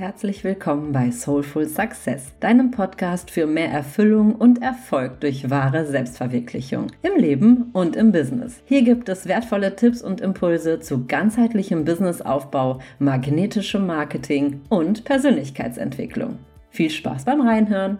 Herzlich 0.00 0.44
willkommen 0.44 0.92
bei 0.92 1.10
Soulful 1.10 1.68
Success, 1.68 2.32
deinem 2.40 2.70
Podcast 2.70 3.30
für 3.30 3.46
mehr 3.46 3.70
Erfüllung 3.70 4.34
und 4.34 4.62
Erfolg 4.62 5.20
durch 5.20 5.50
wahre 5.50 5.84
Selbstverwirklichung 5.84 6.86
im 7.02 7.16
Leben 7.20 7.68
und 7.74 7.96
im 7.96 8.10
Business. 8.10 8.62
Hier 8.64 8.80
gibt 8.80 9.10
es 9.10 9.28
wertvolle 9.28 9.76
Tipps 9.76 10.00
und 10.00 10.22
Impulse 10.22 10.80
zu 10.80 11.04
ganzheitlichem 11.04 11.84
Businessaufbau, 11.84 12.80
magnetischem 12.98 13.86
Marketing 13.86 14.62
und 14.70 15.04
Persönlichkeitsentwicklung. 15.04 16.38
Viel 16.70 16.88
Spaß 16.88 17.26
beim 17.26 17.42
Reinhören! 17.42 17.98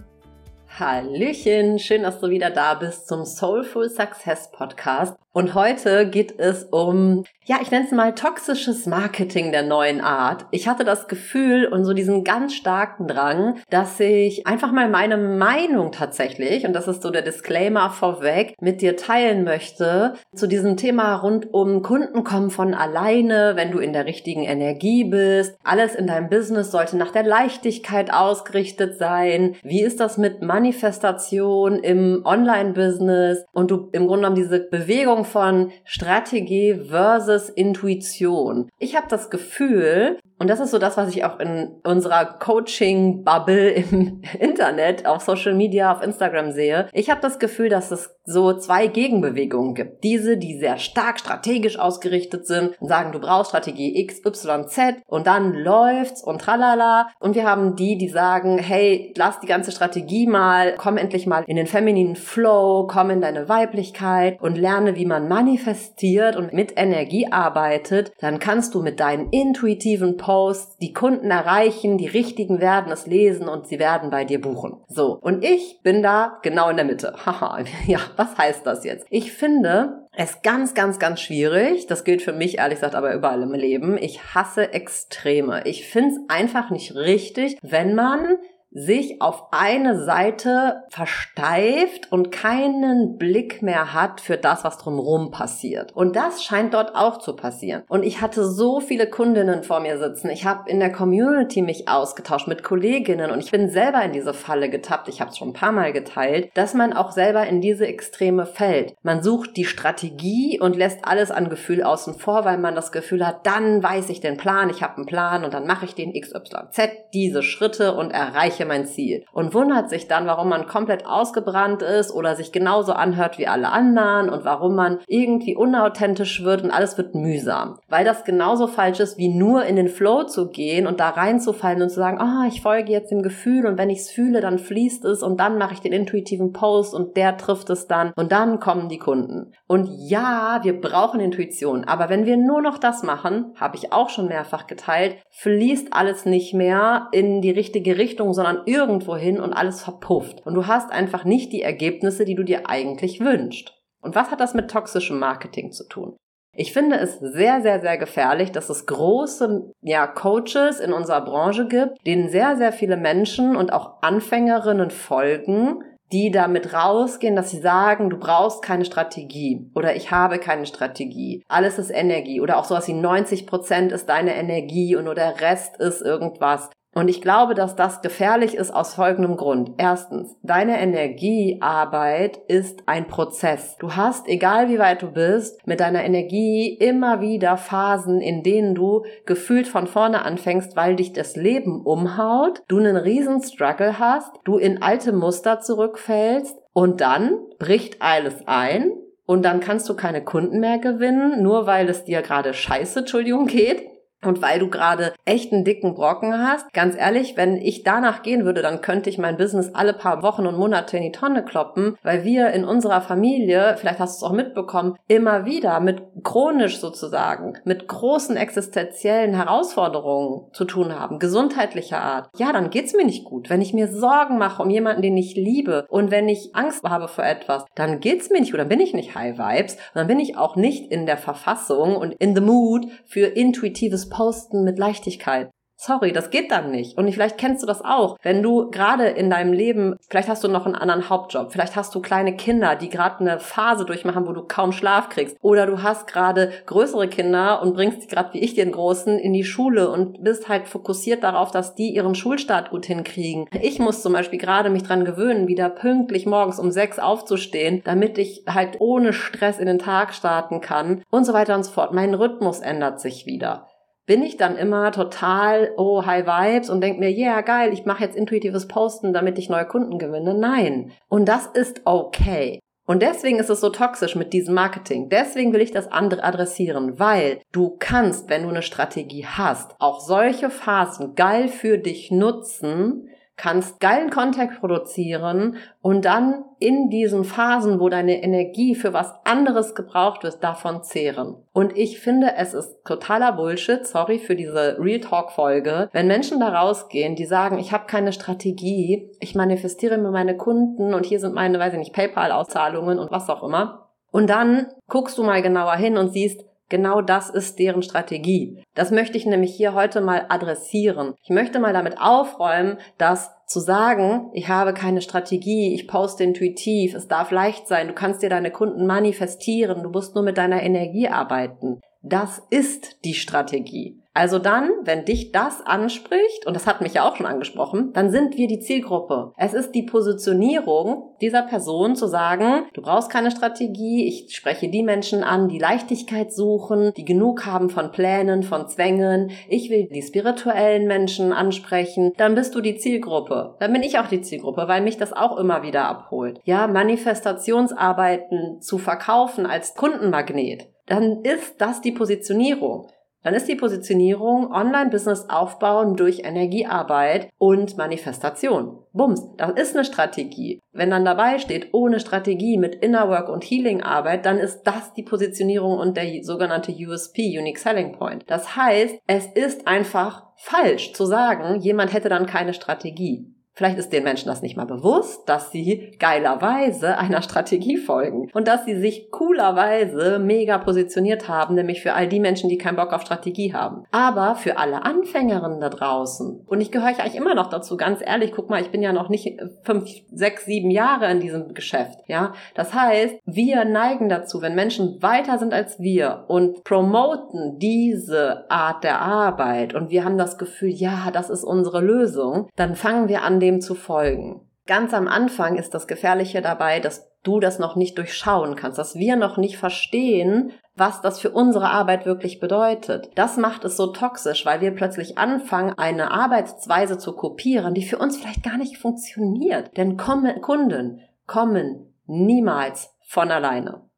Hallöchen, 0.79 1.79
schön, 1.79 2.05
dass 2.05 2.19
du 2.19 2.31
wieder 2.31 2.49
da 2.49 2.75
bist 2.75 3.09
zum 3.09 3.27
Soulful 3.27 3.91
Success 3.91 4.51
Podcast. 4.51 5.19
Und 5.33 5.55
heute 5.55 6.09
geht 6.09 6.41
es 6.41 6.65
um, 6.65 7.25
ja, 7.45 7.59
ich 7.63 7.71
nenne 7.71 7.85
es 7.85 7.93
mal 7.93 8.17
toxisches 8.17 8.87
Marketing 8.87 9.53
der 9.53 9.63
neuen 9.63 10.01
Art. 10.01 10.47
Ich 10.51 10.67
hatte 10.67 10.85
das 10.85 11.07
Gefühl 11.07 11.67
und 11.67 11.85
so 11.85 11.93
diesen 11.93 12.25
ganz 12.25 12.53
starken 12.53 13.07
Drang, 13.07 13.61
dass 13.71 14.01
ich 14.01 14.49
einfach 14.49 14.73
mal 14.73 14.89
meine 14.89 15.17
Meinung 15.17 15.93
tatsächlich, 15.93 16.67
und 16.67 16.73
das 16.73 16.89
ist 16.89 17.03
so 17.03 17.11
der 17.11 17.23
Disclaimer 17.23 17.91
vorweg, 17.91 18.57
mit 18.61 18.83
dir 18.83 18.97
teilen 18.97 19.45
möchte 19.45 20.15
zu 20.35 20.49
diesem 20.49 20.77
Thema 20.77 21.15
rund 21.15 21.55
um 21.55 21.83
Kunden 21.83 22.25
kommen 22.25 22.51
von 22.51 22.75
alleine, 22.75 23.53
wenn 23.55 23.71
du 23.71 23.79
in 23.79 23.93
der 23.93 24.07
richtigen 24.07 24.43
Energie 24.43 25.05
bist. 25.05 25.57
Alles 25.63 25.95
in 25.95 26.09
deinem 26.09 26.29
Business 26.29 26.73
sollte 26.73 26.97
nach 26.97 27.13
der 27.13 27.23
Leichtigkeit 27.23 28.13
ausgerichtet 28.13 28.99
sein. 28.99 29.55
Wie 29.63 29.83
ist 29.83 30.01
das 30.01 30.19
mit 30.19 30.43
Manifestation 30.43 31.79
im 31.79 32.23
Online-Business? 32.25 33.45
Und 33.53 33.71
du 33.71 33.89
im 33.93 34.09
Grunde 34.09 34.23
genommen 34.23 34.35
diese 34.35 34.59
Bewegung 34.59 35.20
Mischung 35.21 35.25
von 35.25 35.73
Strategie 35.85 36.75
versus 36.89 37.49
Intuition. 37.49 38.69
Ich 38.79 38.97
habe 38.97 39.07
das 39.09 39.31
Gefühl, 39.31 40.19
und 40.41 40.49
das 40.49 40.59
ist 40.59 40.71
so 40.71 40.79
das, 40.79 40.97
was 40.97 41.15
ich 41.15 41.23
auch 41.25 41.39
in 41.39 41.69
unserer 41.85 42.25
Coaching-Bubble 42.25 43.71
im 43.91 44.23
Internet, 44.39 45.05
auf 45.05 45.21
Social 45.21 45.55
Media, 45.55 45.93
auf 45.93 46.03
Instagram 46.03 46.53
sehe. 46.53 46.89
Ich 46.95 47.11
habe 47.11 47.21
das 47.21 47.39
Gefühl, 47.39 47.69
dass 47.69 47.91
es 47.91 48.17
so 48.25 48.55
zwei 48.55 48.87
Gegenbewegungen 48.87 49.75
gibt. 49.75 50.03
Diese, 50.03 50.39
die 50.39 50.59
sehr 50.59 50.79
stark 50.79 51.21
strategisch 51.21 51.79
ausgerichtet 51.79 52.47
sind 52.47 52.81
und 52.81 52.89
sagen, 52.89 53.13
du 53.13 53.21
brauchst 53.21 53.51
Strategie 53.51 54.01
X, 54.01 54.25
Y, 54.25 54.67
Z 54.67 54.97
und 55.07 55.27
dann 55.27 55.53
läuft's 55.53 56.23
und 56.23 56.41
tralala. 56.41 57.09
Und 57.19 57.35
wir 57.35 57.45
haben 57.45 57.77
die, 57.77 57.99
die 57.99 58.09
sagen, 58.09 58.59
hey, 58.59 59.13
lass 59.19 59.41
die 59.41 59.47
ganze 59.47 59.73
Strategie 59.73 60.27
mal, 60.27 60.75
komm 60.79 60.97
endlich 60.97 61.27
mal 61.27 61.45
in 61.49 61.57
den 61.57 61.67
femininen 61.67 62.17
Flow, 62.17 62.87
komm 62.87 63.11
in 63.11 63.21
deine 63.21 63.51
Weiblichkeit 63.51 64.41
und 64.41 64.57
lerne, 64.57 64.97
wie 64.97 65.07
man 65.07 65.29
manifestiert 65.29 66.35
und 66.35 66.55
mit 66.55 66.79
Energie 66.79 67.31
arbeitet. 67.31 68.13
Dann 68.21 68.39
kannst 68.39 68.75
du 68.75 68.81
mit 68.81 69.01
deinen 69.01 69.29
intuitiven 69.31 70.17
Posts 70.31 70.77
die 70.77 70.93
Kunden 70.93 71.33
erreichen, 71.33 71.99
die 71.99 72.07
richtigen 72.07 72.61
werden 72.61 72.93
es 72.93 73.09
lesen 73.09 73.49
und 73.49 73.67
sie 73.67 73.81
werden 73.81 74.11
bei 74.11 74.25
dir 74.25 74.41
buchen. 74.41 74.77
So. 74.87 75.19
Und 75.21 75.45
ich 75.45 75.81
bin 75.83 76.05
da 76.05 76.39
genau 76.43 76.69
in 76.69 76.77
der 76.77 76.85
Mitte. 76.85 77.15
Haha. 77.27 77.65
ja, 77.89 77.99
was 78.15 78.39
heißt 78.39 78.65
das 78.65 78.85
jetzt? 78.85 79.09
Ich 79.11 79.33
finde 79.33 80.07
es 80.13 80.41
ganz, 80.43 80.75
ganz, 80.75 81.01
ganz 81.01 81.21
schwierig. 81.21 81.89
Das 81.89 82.05
gilt 82.05 82.23
für 82.23 82.33
mich 82.33 82.59
ehrlich 82.59 82.77
gesagt 82.77 82.95
aber 82.95 83.13
überall 83.13 83.43
im 83.43 83.55
Leben. 83.55 83.99
Ich 83.99 84.35
hasse 84.37 84.73
Extreme. 84.73 85.67
Ich 85.67 85.89
finde 85.89 86.11
es 86.11 86.21
einfach 86.29 86.71
nicht 86.71 86.95
richtig, 86.95 87.59
wenn 87.63 87.97
man 87.97 88.39
sich 88.73 89.21
auf 89.21 89.49
eine 89.51 90.05
Seite 90.05 90.85
versteift 90.91 92.13
und 92.13 92.31
keinen 92.31 93.19
Blick 93.19 93.63
mehr 93.63 93.93
hat 93.93 94.21
für 94.21 94.37
das, 94.37 94.65
was 94.65 94.79
drumherum 94.79 95.31
passiert. 95.33 95.95
Und 95.95 96.15
das 96.15 96.45
scheint 96.45 96.75
dort 96.75 96.95
auch 96.95 97.19
zu 97.19 97.35
passieren. 97.35 97.83
Und 97.89 98.05
ich 98.05 98.21
hatte 98.21 98.45
so 98.45 98.81
viele 98.81 99.09
Kundinnen 99.09 99.65
vor 99.65 99.81
mir 99.81 99.99
sitzen. 99.99 100.31
Ich 100.31 100.45
habe 100.45 100.71
in 100.71 100.79
der 100.79 100.93
Community 100.93 101.63
mich 101.63 101.89
ausgetauscht 101.89 102.47
mit 102.47 102.63
Kolleginnen 102.63 103.31
und 103.31 103.41
ich 103.41 103.51
bin 103.51 103.71
selber 103.71 104.03
in 104.03 104.13
diese 104.13 104.35
Falle 104.35 104.71
getappt. 104.71 105.09
Ich 105.09 105.21
habe 105.21 105.31
es 105.31 105.39
schon 105.39 105.49
ein 105.49 105.55
paar 105.55 105.73
Mal 105.73 105.93
geteilt, 105.93 106.51
dass 106.55 106.75
man 106.75 106.93
auch 106.93 107.11
selber 107.11 107.47
in 107.47 107.61
diese 107.61 107.87
Extreme 107.87 108.47
fällt. 108.47 108.95
Man 109.03 109.23
sucht 109.23 109.57
die 109.57 109.65
Strategie 109.65 110.61
und 110.61 110.77
lässt 110.77 111.05
alles 111.05 111.31
an 111.31 111.49
Gefühl 111.49 111.83
außen 111.83 112.15
vor, 112.15 112.45
weil 112.45 112.59
man 112.59 112.77
das 112.77 112.93
Gefühl 112.93 113.27
hat, 113.27 113.47
dann 113.47 113.83
weiß 113.83 114.11
ich 114.11 114.21
den 114.21 114.37
Plan, 114.37 114.71
ich 114.71 114.83
habe 114.83 114.97
einen 114.97 115.07
Plan 115.07 115.45
und 115.45 115.55
dann 115.55 115.67
mache 115.67 115.87
ich 115.87 115.95
den 115.95 116.13
XYZ, 116.13 117.11
diese 117.13 117.43
Schritte 117.43 117.95
und 117.95 118.13
erreiche 118.13 118.60
erreiche 118.61 118.67
mein 118.67 118.87
Ziel. 118.87 119.25
Und 119.33 119.55
wundert 119.55 119.91
sich 119.91 120.09
dann, 120.09 120.27
warum 120.27 120.49
man 120.49 120.67
komplett 120.67 121.07
ausgebrannt 121.07 121.83
ist 121.83 122.13
oder 122.13 122.37
sich 122.37 122.53
genauso 122.53 122.93
anhört 122.93 123.39
wie 123.39 123.47
alle 123.47 123.71
anderen 123.71 124.29
und 124.29 124.45
warum 124.45 124.75
man 124.75 124.99
irgendwie 125.07 125.57
unauthentisch 125.57 126.45
wird 126.45 126.63
und 126.63 126.71
alles 126.71 126.97
wird 126.99 127.15
mühsam. 127.15 127.79
Weil 127.89 128.05
das 128.05 128.25
genauso 128.25 128.67
falsch 128.67 129.01
ist, 129.01 129.19
wie 129.19 129.29
nur 129.29 129.65
in 129.65 129.77
den 129.77 129.89
Flow 129.89 130.25
zu 130.25 130.49
gehen 130.49 130.87
und 130.87 131.01
da 131.01 131.11
reinzufallen 131.11 131.83
und 131.83 131.91
zu 131.91 131.97
sagen, 131.97 132.19
ah, 132.21 132.43
oh, 132.45 132.49
ich 132.49 132.63
folge 132.63 132.93
jetzt 132.93 133.11
dem 133.11 133.23
Gefühl 133.23 133.67
und 133.67 133.79
wenn 133.79 133.91
ich 133.91 134.01
es 134.01 134.11
fühle, 134.11 134.41
dann 134.41 134.59
fließt 134.59 135.05
es 135.05 135.23
und 135.23 135.39
dann 135.41 135.59
mache 135.59 135.75
ich 135.75 135.81
den 135.81 135.93
intuitiven 135.93 136.53
Post 136.53 136.95
und 136.95 137.17
der 137.17 137.37
trifft 137.37 137.71
es 137.71 137.87
dann 137.87 138.13
und 138.17 138.33
dann 138.33 138.61
kommen 138.61 138.89
die 138.89 138.99
Kunden. 138.99 139.53
Und 139.67 139.89
ja, 140.09 140.61
wir 140.63 140.81
brauchen 140.81 141.21
Intuition, 141.21 141.85
aber 141.85 142.09
wenn 142.09 142.27
wir 142.27 142.37
nur 142.37 142.61
noch 142.61 142.79
das 142.79 143.03
machen, 143.03 143.53
habe 143.57 143.77
ich 143.77 143.93
auch 143.93 144.09
schon 144.09 144.27
mehrfach 144.27 144.67
geteilt, 144.67 145.17
fließt 145.31 145.93
alles 145.93 146.25
nicht 146.25 146.55
mehr 146.55 147.09
in 147.13 147.41
die 147.41 147.51
richtige 147.51 147.97
Richtung, 147.99 148.33
sondern 148.33 148.50
sondern 148.51 148.67
irgendwo 148.67 149.17
hin 149.17 149.41
und 149.41 149.53
alles 149.53 149.83
verpufft. 149.83 150.45
Und 150.45 150.55
du 150.55 150.67
hast 150.67 150.91
einfach 150.91 151.25
nicht 151.25 151.53
die 151.53 151.63
Ergebnisse, 151.63 152.25
die 152.25 152.35
du 152.35 152.43
dir 152.43 152.69
eigentlich 152.69 153.21
wünschst. 153.21 153.75
Und 154.03 154.15
was 154.15 154.31
hat 154.31 154.41
das 154.41 154.55
mit 154.55 154.71
toxischem 154.71 155.19
Marketing 155.19 155.73
zu 155.73 155.87
tun? 155.89 156.17
Ich 156.57 156.73
finde 156.73 156.97
es 156.97 157.21
sehr, 157.21 157.63
sehr, 157.63 157.81
sehr 157.81 157.97
gefährlich, 157.97 158.51
dass 158.51 158.71
es 158.71 158.87
große 158.87 159.73
ja, 159.83 160.07
Coaches 160.09 160.81
in 160.81 160.93
unserer 160.93 161.25
Branche 161.25 161.69
gibt, 161.69 162.05
denen 162.07 162.29
sehr, 162.29 162.57
sehr 162.57 162.73
viele 162.73 162.97
Menschen 162.97 163.55
und 163.55 163.73
auch 163.73 164.03
Anfängerinnen 164.03 164.91
folgen, 164.91 165.85
die 166.13 166.33
damit 166.33 166.75
rausgehen, 166.75 167.37
dass 167.37 167.51
sie 167.51 167.61
sagen, 167.61 168.11
du 168.11 168.19
brauchst 168.19 168.63
keine 168.63 168.85
Strategie 168.85 169.71
oder 169.77 169.95
ich 169.95 170.11
habe 170.11 170.41
keine 170.41 170.67
Strategie. 170.67 171.45
Alles 171.49 171.79
ist 171.79 171.91
Energie 171.91 172.41
oder 172.41 172.59
auch 172.59 172.65
sowas 172.65 172.89
wie 172.89 172.95
90 172.95 173.47
Prozent 173.47 173.93
ist 173.93 174.09
deine 174.09 174.35
Energie 174.35 174.97
und 174.97 175.05
nur 175.05 175.15
der 175.15 175.41
Rest 175.41 175.77
ist 175.77 176.03
irgendwas. 176.03 176.69
Und 176.93 177.09
ich 177.09 177.23
glaube, 177.23 177.55
dass 177.55 177.77
das 177.77 178.03
gefährlich 178.03 178.55
ist 178.55 178.75
aus 178.75 178.95
folgendem 178.95 179.37
Grund. 179.37 179.73
Erstens, 179.79 180.37
deine 180.43 180.81
Energiearbeit 180.81 182.39
ist 182.49 182.83
ein 182.87 183.07
Prozess. 183.07 183.77
Du 183.79 183.95
hast, 183.95 184.27
egal 184.27 184.69
wie 184.69 184.81
weit 184.81 185.03
du 185.03 185.13
bist, 185.13 185.65
mit 185.67 185.79
deiner 185.79 186.03
Energie 186.03 186.75
immer 186.75 187.21
wieder 187.21 187.57
Phasen, 187.57 188.21
in 188.21 188.43
denen 188.43 188.75
du 188.75 189.05
gefühlt 189.25 189.69
von 189.69 189.87
vorne 189.87 190.25
anfängst, 190.25 190.75
weil 190.75 190.97
dich 190.97 191.13
das 191.13 191.37
Leben 191.37 191.83
umhaut, 191.83 192.63
du 192.67 192.79
einen 192.79 192.97
riesen 192.97 193.41
Struggle 193.41 194.01
hast, 194.01 194.33
du 194.45 194.59
in 194.59 194.83
alte 194.83 195.13
Muster 195.13 195.61
zurückfällst 195.61 196.59
und 196.73 197.01
dann 197.01 197.39
bricht 197.61 198.03
alles 198.03 198.35
ein 198.47 198.91
und 199.27 199.45
dann 199.45 199.61
kannst 199.61 199.89
du 199.89 199.95
keine 199.95 200.25
Kunden 200.25 200.59
mehr 200.59 200.79
gewinnen, 200.79 201.41
nur 201.41 201.67
weil 201.67 201.89
es 201.89 202.05
dir 202.05 202.21
gerade 202.21 202.53
scheiße, 202.53 203.01
Entschuldigung, 203.01 203.47
geht 203.47 203.90
und 204.25 204.43
weil 204.43 204.59
du 204.59 204.69
gerade 204.69 205.13
echt 205.25 205.53
einen 205.53 205.65
dicken 205.65 205.95
Brocken 205.95 206.35
hast, 206.35 206.73
ganz 206.73 206.97
ehrlich, 206.97 207.37
wenn 207.37 207.57
ich 207.57 207.83
danach 207.83 208.23
gehen 208.23 208.45
würde, 208.45 208.63
dann 208.63 208.81
könnte 208.83 209.09
ich 209.09 209.19
mein 209.19 209.37
Business 209.37 209.71
alle 209.75 209.95
paar 209.95 210.23
Wochen 210.23 210.47
und 210.47 210.59
Monate 210.59 210.97
in 210.97 211.05
die 211.05 211.13
Tonne 211.13 211.45
kloppen, 211.45 211.97
weil 212.03 212.25
wir 212.25 212.51
in 212.51 212.65
unserer 212.65 213.01
Familie, 213.01 213.77
vielleicht 213.79 213.99
hast 213.99 214.21
du 214.21 214.27
es 214.27 214.31
auch 214.31 214.35
mitbekommen, 214.35 214.97
immer 215.09 215.47
wieder 215.47 215.81
mit 215.81 216.03
chronisch 216.23 216.79
sozusagen, 216.81 217.55
mit 217.65 217.89
großen 217.89 218.37
existenziellen 218.37 219.35
Herausforderungen 219.35 220.53
zu 220.53 220.65
tun 220.65 220.99
haben, 220.99 221.19
gesundheitlicher 221.19 222.01
Art. 222.01 222.29
Ja, 222.37 222.53
dann 222.53 222.71
geht's 222.71 222.95
mir 222.95 223.05
nicht 223.05 223.25
gut. 223.25 223.49
Wenn 223.49 223.63
ich 223.63 223.73
mir 223.73 223.89
Sorgen 223.89 224.39
mache 224.39 224.63
um 224.63 224.71
jemanden, 224.71 225.03
den 225.03 225.17
ich 225.17 225.35
liebe 225.35 225.87
und 225.89 226.11
wenn 226.11 226.29
ich 226.29 226.55
Angst 226.55 226.85
habe 226.85 227.09
vor 227.09 227.25
etwas, 227.25 227.65
dann 227.75 228.01
geht's 228.01 228.31
mir 228.31 228.41
nicht 228.41 228.51
gut, 228.51 228.61
dann 228.61 228.69
bin 228.69 228.81
ich 228.81 228.93
nicht 228.93 229.15
High 229.15 229.39
Vibes, 229.39 229.79
dann 229.95 230.07
bin 230.07 230.21
ich 230.21 230.37
auch 230.37 230.57
nicht 230.57 230.91
in 230.91 231.07
der 231.07 231.17
Verfassung 231.17 231.97
und 231.97 232.13
in 232.13 232.35
the 232.35 232.43
mood 232.43 232.87
für 233.07 233.27
intuitives 233.27 234.10
Posten 234.11 234.65
mit 234.65 234.79
Leichtigkeit. 234.79 235.51
Sorry, 235.83 236.13
das 236.13 236.29
geht 236.29 236.51
dann 236.51 236.71
nicht. 236.71 236.99
Und 236.99 237.11
vielleicht 237.11 237.39
kennst 237.39 237.63
du 237.63 237.67
das 237.67 237.83
auch. 237.83 238.19
Wenn 238.21 238.43
du 238.43 238.71
gerade 238.71 239.07
in 239.07 239.31
deinem 239.31 239.55
Leben, 239.55 239.97
vielleicht 240.11 240.29
hast 240.29 240.45
du 240.45 240.49
noch 240.49 240.67
einen 240.67 240.75
anderen 240.75 241.09
Hauptjob, 241.09 241.51
vielleicht 241.53 241.75
hast 241.75 241.95
du 241.95 242.03
kleine 242.03 242.37
Kinder, 242.37 242.77
die 242.77 242.91
gerade 242.91 243.21
eine 243.21 243.41
Phase 243.41 243.87
durchmachen, 243.87 244.27
wo 244.27 244.33
du 244.33 244.43
kaum 244.43 244.73
Schlaf 244.73 245.09
kriegst. 245.09 245.39
Oder 245.41 245.65
du 245.65 245.83
hast 245.83 246.07
gerade 246.07 246.53
größere 246.67 247.09
Kinder 247.09 247.63
und 247.63 247.73
bringst 247.73 248.11
gerade 248.11 248.35
wie 248.35 248.41
ich 248.41 248.53
den 248.53 248.73
Großen 248.73 249.19
in 249.19 249.33
die 249.33 249.43
Schule 249.43 249.91
und 249.91 250.23
bist 250.23 250.51
halt 250.51 250.69
fokussiert 250.69 251.25
darauf, 251.25 251.51
dass 251.51 251.75
die 251.75 251.95
ihren 251.95 252.15
Schulstart 252.15 252.69
gut 252.69 252.85
hinkriegen. 252.85 253.47
Ich 253.63 253.79
muss 253.79 254.03
zum 254.03 254.13
Beispiel 254.13 254.39
gerade 254.39 254.69
mich 254.69 254.83
dran 254.83 255.07
gewöhnen, 255.07 255.49
wieder 255.49 255.71
pünktlich 255.71 256.27
morgens 256.27 256.59
um 256.59 256.71
sechs 256.71 256.99
aufzustehen, 256.99 257.81
damit 257.87 258.19
ich 258.19 258.43
halt 258.47 258.77
ohne 258.81 259.15
Stress 259.15 259.59
in 259.59 259.65
den 259.65 259.79
Tag 259.79 260.13
starten 260.13 260.61
kann 260.61 261.03
und 261.11 261.25
so 261.25 261.33
weiter 261.33 261.55
und 261.55 261.63
so 261.63 261.71
fort. 261.71 261.95
Mein 261.95 262.13
Rhythmus 262.13 262.61
ändert 262.61 263.01
sich 263.01 263.25
wieder 263.25 263.70
bin 264.11 264.25
ich 264.25 264.37
dann 264.37 264.57
immer 264.57 264.91
total, 264.91 265.71
oh, 265.77 266.05
High 266.05 266.27
Vibes 266.27 266.69
und 266.69 266.81
denke 266.81 266.99
mir, 266.99 267.13
ja, 267.13 267.35
yeah, 267.35 267.41
geil, 267.43 267.73
ich 267.73 267.85
mache 267.85 268.03
jetzt 268.03 268.17
intuitives 268.17 268.67
Posten, 268.67 269.13
damit 269.13 269.39
ich 269.39 269.49
neue 269.49 269.67
Kunden 269.67 270.01
gewinne. 270.01 270.35
Nein. 270.35 270.91
Und 271.09 271.29
das 271.29 271.47
ist 271.47 271.83
okay. 271.85 272.59
Und 272.89 273.03
deswegen 273.03 273.39
ist 273.39 273.51
es 273.51 273.61
so 273.61 273.71
toxisch 273.71 274.17
mit 274.17 274.33
diesem 274.33 274.55
Marketing. 274.55 275.11
Deswegen 275.11 275.53
will 275.53 275.61
ich 275.61 275.71
das 275.71 275.87
andere 275.87 276.25
adressieren, 276.25 276.99
weil 276.99 277.39
du 277.53 277.77
kannst, 277.79 278.29
wenn 278.29 278.43
du 278.43 278.49
eine 278.49 278.63
Strategie 278.63 279.27
hast, 279.27 279.77
auch 279.79 280.01
solche 280.01 280.51
Phasen 280.51 281.15
geil 281.15 281.47
für 281.47 281.79
dich 281.79 282.11
nutzen, 282.11 283.11
kannst 283.41 283.81
geilen 283.81 284.11
Content 284.11 284.61
produzieren 284.61 285.57
und 285.81 286.05
dann 286.05 286.45
in 286.59 286.91
diesen 286.91 287.25
Phasen, 287.25 287.81
wo 287.81 287.89
deine 287.89 288.23
Energie 288.23 288.75
für 288.75 288.93
was 288.93 289.15
anderes 289.25 289.75
gebraucht 289.75 290.25
wird, 290.25 290.45
davon 290.45 290.83
zehren. 290.83 291.37
Und 291.55 291.75
ich 291.75 292.01
finde, 292.01 292.35
es 292.37 292.53
ist 292.53 292.85
totaler 292.85 293.33
Bullshit, 293.33 293.87
sorry 293.87 294.19
für 294.19 294.37
diese 294.37 294.77
Real 294.79 295.01
Talk 295.01 295.33
Folge, 295.33 295.89
wenn 295.93 296.07
Menschen 296.07 296.39
da 296.39 296.49
rausgehen, 296.51 297.17
die 297.17 297.25
sagen, 297.25 297.59
ich 297.59 297.73
habe 297.73 297.87
keine 297.87 298.13
Strategie, 298.13 299.11
ich 299.21 299.35
manifestiere 299.35 299.97
mir 299.97 300.11
meine 300.11 300.37
Kunden 300.37 300.93
und 300.93 301.07
hier 301.07 301.19
sind 301.19 301.35
meine, 301.35 301.59
weiß 301.59 301.73
ich 301.73 301.79
nicht, 301.79 301.95
PayPal 301.95 302.33
Auszahlungen 302.33 302.99
und 302.99 303.11
was 303.11 303.31
auch 303.31 303.43
immer. 303.43 303.89
Und 304.13 304.29
dann 304.29 304.67
guckst 304.87 305.17
du 305.17 305.25
mal 305.25 305.41
genauer 305.41 305.77
hin 305.77 305.97
und 305.97 306.13
siehst, 306.13 306.45
Genau 306.71 307.03
das 307.03 307.29
ist 307.29 307.59
deren 307.59 307.83
Strategie. 307.83 308.65
Das 308.75 308.93
möchte 308.93 309.19
ich 309.19 309.27
nämlich 309.27 309.55
hier 309.55 309.75
heute 309.75 310.01
mal 310.01 310.27
adressieren. 310.29 311.15
Ich 311.23 311.31
möchte 311.31 311.59
mal 311.59 311.73
damit 311.73 312.01
aufräumen, 312.01 312.79
dass 312.97 313.31
zu 313.47 313.59
sagen, 313.59 314.31
ich 314.33 314.49
habe 314.49 314.73
keine 314.73 315.03
Strategie, 315.03 315.75
ich 315.75 315.89
poste 315.89 316.23
intuitiv, 316.23 316.95
es 316.95 317.09
darf 317.09 317.33
leicht 317.33 317.67
sein, 317.67 317.89
du 317.89 317.95
kannst 317.95 318.23
dir 318.23 318.31
deine 318.31 318.53
Kunden 318.53 318.87
manifestieren, 318.87 319.83
du 319.83 319.91
musst 319.91 320.15
nur 320.15 320.23
mit 320.23 320.39
deiner 320.39 320.63
Energie 320.63 321.09
arbeiten. 321.09 321.81
Das 322.03 322.41
ist 322.51 323.05
die 323.05 323.15
Strategie. 323.15 324.00
Also 324.13 324.41
dann, 324.41 324.71
wenn 324.83 325.05
dich 325.05 325.31
das 325.31 325.65
anspricht, 325.65 326.45
und 326.47 326.55
das 326.55 326.67
hat 326.67 326.81
mich 326.81 326.95
ja 326.95 327.09
auch 327.09 327.15
schon 327.15 327.27
angesprochen, 327.27 327.93
dann 327.93 328.11
sind 328.11 328.37
wir 328.37 328.49
die 328.49 328.59
Zielgruppe. 328.59 329.33
Es 329.37 329.55
ist 329.55 329.71
die 329.73 329.85
Positionierung 329.85 331.15
dieser 331.21 331.43
Person 331.43 331.95
zu 331.95 332.09
sagen, 332.09 332.65
du 332.75 332.83
brauchst 332.83 333.09
keine 333.09 333.31
Strategie, 333.31 334.09
ich 334.09 334.35
spreche 334.35 334.69
die 334.69 334.83
Menschen 334.83 335.23
an, 335.23 335.49
die 335.49 335.61
Leichtigkeit 335.61 336.33
suchen, 336.33 336.93
die 336.97 337.05
genug 337.05 337.47
haben 337.47 337.71
von 337.71 337.93
Plänen, 337.93 338.43
von 338.43 338.67
Zwängen, 338.67 339.31
ich 339.49 339.71
will 339.71 339.89
die 339.89 340.03
spirituellen 340.03 340.89
Menschen 340.89 341.33
ansprechen, 341.33 342.13
dann 342.17 342.35
bist 342.35 342.57
du 342.57 342.61
die 342.61 342.79
Zielgruppe. 342.79 343.55
Dann 343.61 343.73
bin 343.73 343.85
ich 343.85 344.01
auch 344.01 344.09
die 344.09 344.23
Zielgruppe, 344.23 344.67
weil 344.67 344.83
mich 344.83 344.97
das 344.97 345.13
auch 345.13 345.37
immer 345.37 345.63
wieder 345.63 345.85
abholt. 345.85 346.41
Ja, 346.45 346.67
Manifestationsarbeiten 346.67 348.61
zu 348.61 348.79
verkaufen 348.79 349.47
als 349.47 349.75
Kundenmagnet, 349.77 350.67
dann 350.87 351.23
ist 351.23 351.61
das 351.61 351.81
die 351.81 351.93
Positionierung. 351.93 352.89
Dann 353.23 353.35
ist 353.35 353.49
die 353.49 353.57
Positionierung 353.57 354.51
Online-Business 354.51 355.29
aufbauen 355.29 355.97
durch 355.97 356.21
Energiearbeit 356.25 357.29
und 357.39 357.77
Manifestation. 357.77 358.79
Bums, 358.93 359.23
das 359.37 359.53
ist 359.61 359.77
eine 359.77 359.85
Strategie. 359.85 360.61
Wenn 360.73 360.91
dann 360.91 361.05
dabei 361.05 361.39
steht, 361.39 361.69
ohne 361.73 362.01
Strategie 362.01 362.57
mit 362.57 362.77
Innerwork 362.77 363.29
und 363.29 363.45
Healing-Arbeit, 363.45 364.25
dann 364.25 364.39
ist 364.39 364.63
das 364.63 364.95
die 364.95 365.03
Positionierung 365.03 365.79
und 365.79 365.97
der 365.97 366.23
sogenannte 366.23 366.73
USP, 366.73 367.39
Unique 367.39 367.59
Selling 367.59 367.93
Point. 367.93 368.25
Das 368.27 368.57
heißt, 368.57 368.97
es 369.07 369.27
ist 369.27 369.67
einfach 369.67 370.25
falsch 370.37 370.95
zu 370.95 371.05
sagen, 371.05 371.61
jemand 371.61 371.93
hätte 371.93 372.09
dann 372.09 372.27
keine 372.27 372.55
Strategie. 372.55 373.35
Vielleicht 373.55 373.79
ist 373.79 373.93
den 373.93 374.05
Menschen 374.05 374.29
das 374.29 374.43
nicht 374.43 374.57
mal 374.57 374.65
bewusst, 374.65 375.29
dass 375.29 375.51
sie 375.51 375.95
geilerweise 375.99 376.97
einer 376.97 377.21
Strategie 377.23 377.77
folgen 377.77 378.31
und 378.33 378.49
dass 378.49 378.65
sie 378.65 378.77
sich 378.81 379.11
coolerweise 379.11 380.19
mega 380.19 380.59
positioniert 380.59 381.29
haben, 381.29 381.55
nämlich 381.55 381.83
für 381.83 381.95
all 381.95 382.09
die 382.09 382.21
Menschen, 382.21 382.49
die 382.49 382.59
keinen 382.59 382.77
Bock 382.77 382.93
auf 382.93 383.03
Strategie 383.03 383.53
haben. 383.53 383.85
Aber 383.91 384.37
für 384.37 384.57
alle 384.57 384.85
Anfängerinnen 384.85 385.61
da 385.61 385.69
draußen, 385.69 386.45
und 386.47 386.61
ich 386.61 386.71
gehöre 386.71 386.91
ja 386.91 386.99
eigentlich 387.01 387.17
immer 387.17 387.35
noch 387.35 387.51
dazu, 387.51 387.77
ganz 387.77 388.01
ehrlich, 388.05 388.33
guck 388.33 388.49
mal, 388.49 388.63
ich 388.63 388.71
bin 388.71 388.83
ja 388.83 388.93
noch 388.93 389.09
nicht 389.09 389.39
fünf, 389.63 389.91
sechs, 390.13 390.45
sieben 390.45 390.71
Jahre 390.71 391.11
in 391.11 391.21
diesem 391.21 391.53
Geschäft, 391.53 391.99
ja. 392.07 392.33
Das 392.55 392.73
heißt, 392.73 393.17
wir 393.25 393.65
neigen 393.65 394.09
dazu, 394.09 394.41
wenn 394.43 394.55
Menschen 394.55 395.03
weiter 395.03 395.39
sind 395.39 395.53
als 395.53 395.79
wir 395.81 396.25
und 396.29 396.65
promoten 396.65 397.59
diese 397.59 398.49
Art 398.49 398.85
der 398.85 399.01
Arbeit 399.01 399.75
und 399.75 399.91
wir 399.91 400.05
haben 400.05 400.19
das 400.19 400.39
Gefühl, 400.39 400.71
ja, 400.71 401.11
das 401.13 401.31
ist 401.31 401.45
unsere 401.45 401.81
Lösung, 401.81 402.49
dann 402.57 402.77
fangen 402.77 403.09
wir 403.09 403.23
an, 403.23 403.40
dem 403.41 403.61
zu 403.61 403.75
folgen. 403.75 404.47
Ganz 404.67 404.95
am 404.95 405.09
Anfang 405.09 405.57
ist 405.57 405.75
das 405.75 405.89
Gefährliche 405.89 406.43
dabei, 406.43 406.79
dass 406.81 407.11
du 407.23 407.41
das 407.41 407.59
noch 407.59 407.77
nicht 407.77 407.99
durchschauen 407.99 408.57
kannst, 408.57 408.79
dass 408.79 408.95
wir 408.95 409.17
noch 409.17 409.37
nicht 409.37 409.57
verstehen, 409.57 410.53
was 410.75 411.03
das 411.03 411.21
für 411.21 411.31
unsere 411.31 411.69
Arbeit 411.71 412.07
wirklich 412.07 412.41
bedeutet. 412.41 413.11
Das 413.15 413.37
macht 413.37 413.65
es 413.65 413.77
so 413.77 413.89
toxisch, 413.89 414.47
weil 414.47 414.61
wir 414.61 414.71
plötzlich 414.71 415.19
anfangen, 415.19 415.75
eine 415.77 416.11
Arbeitsweise 416.13 416.97
zu 416.99 417.15
kopieren, 417.15 417.75
die 417.75 417.85
für 417.85 417.99
uns 417.99 418.17
vielleicht 418.17 418.43
gar 418.43 418.57
nicht 418.57 418.79
funktioniert. 418.79 419.77
Denn 419.77 419.97
Kunden 419.97 421.01
kommen 421.27 421.95
niemals 422.07 422.95
von 423.07 423.31
alleine. 423.31 423.91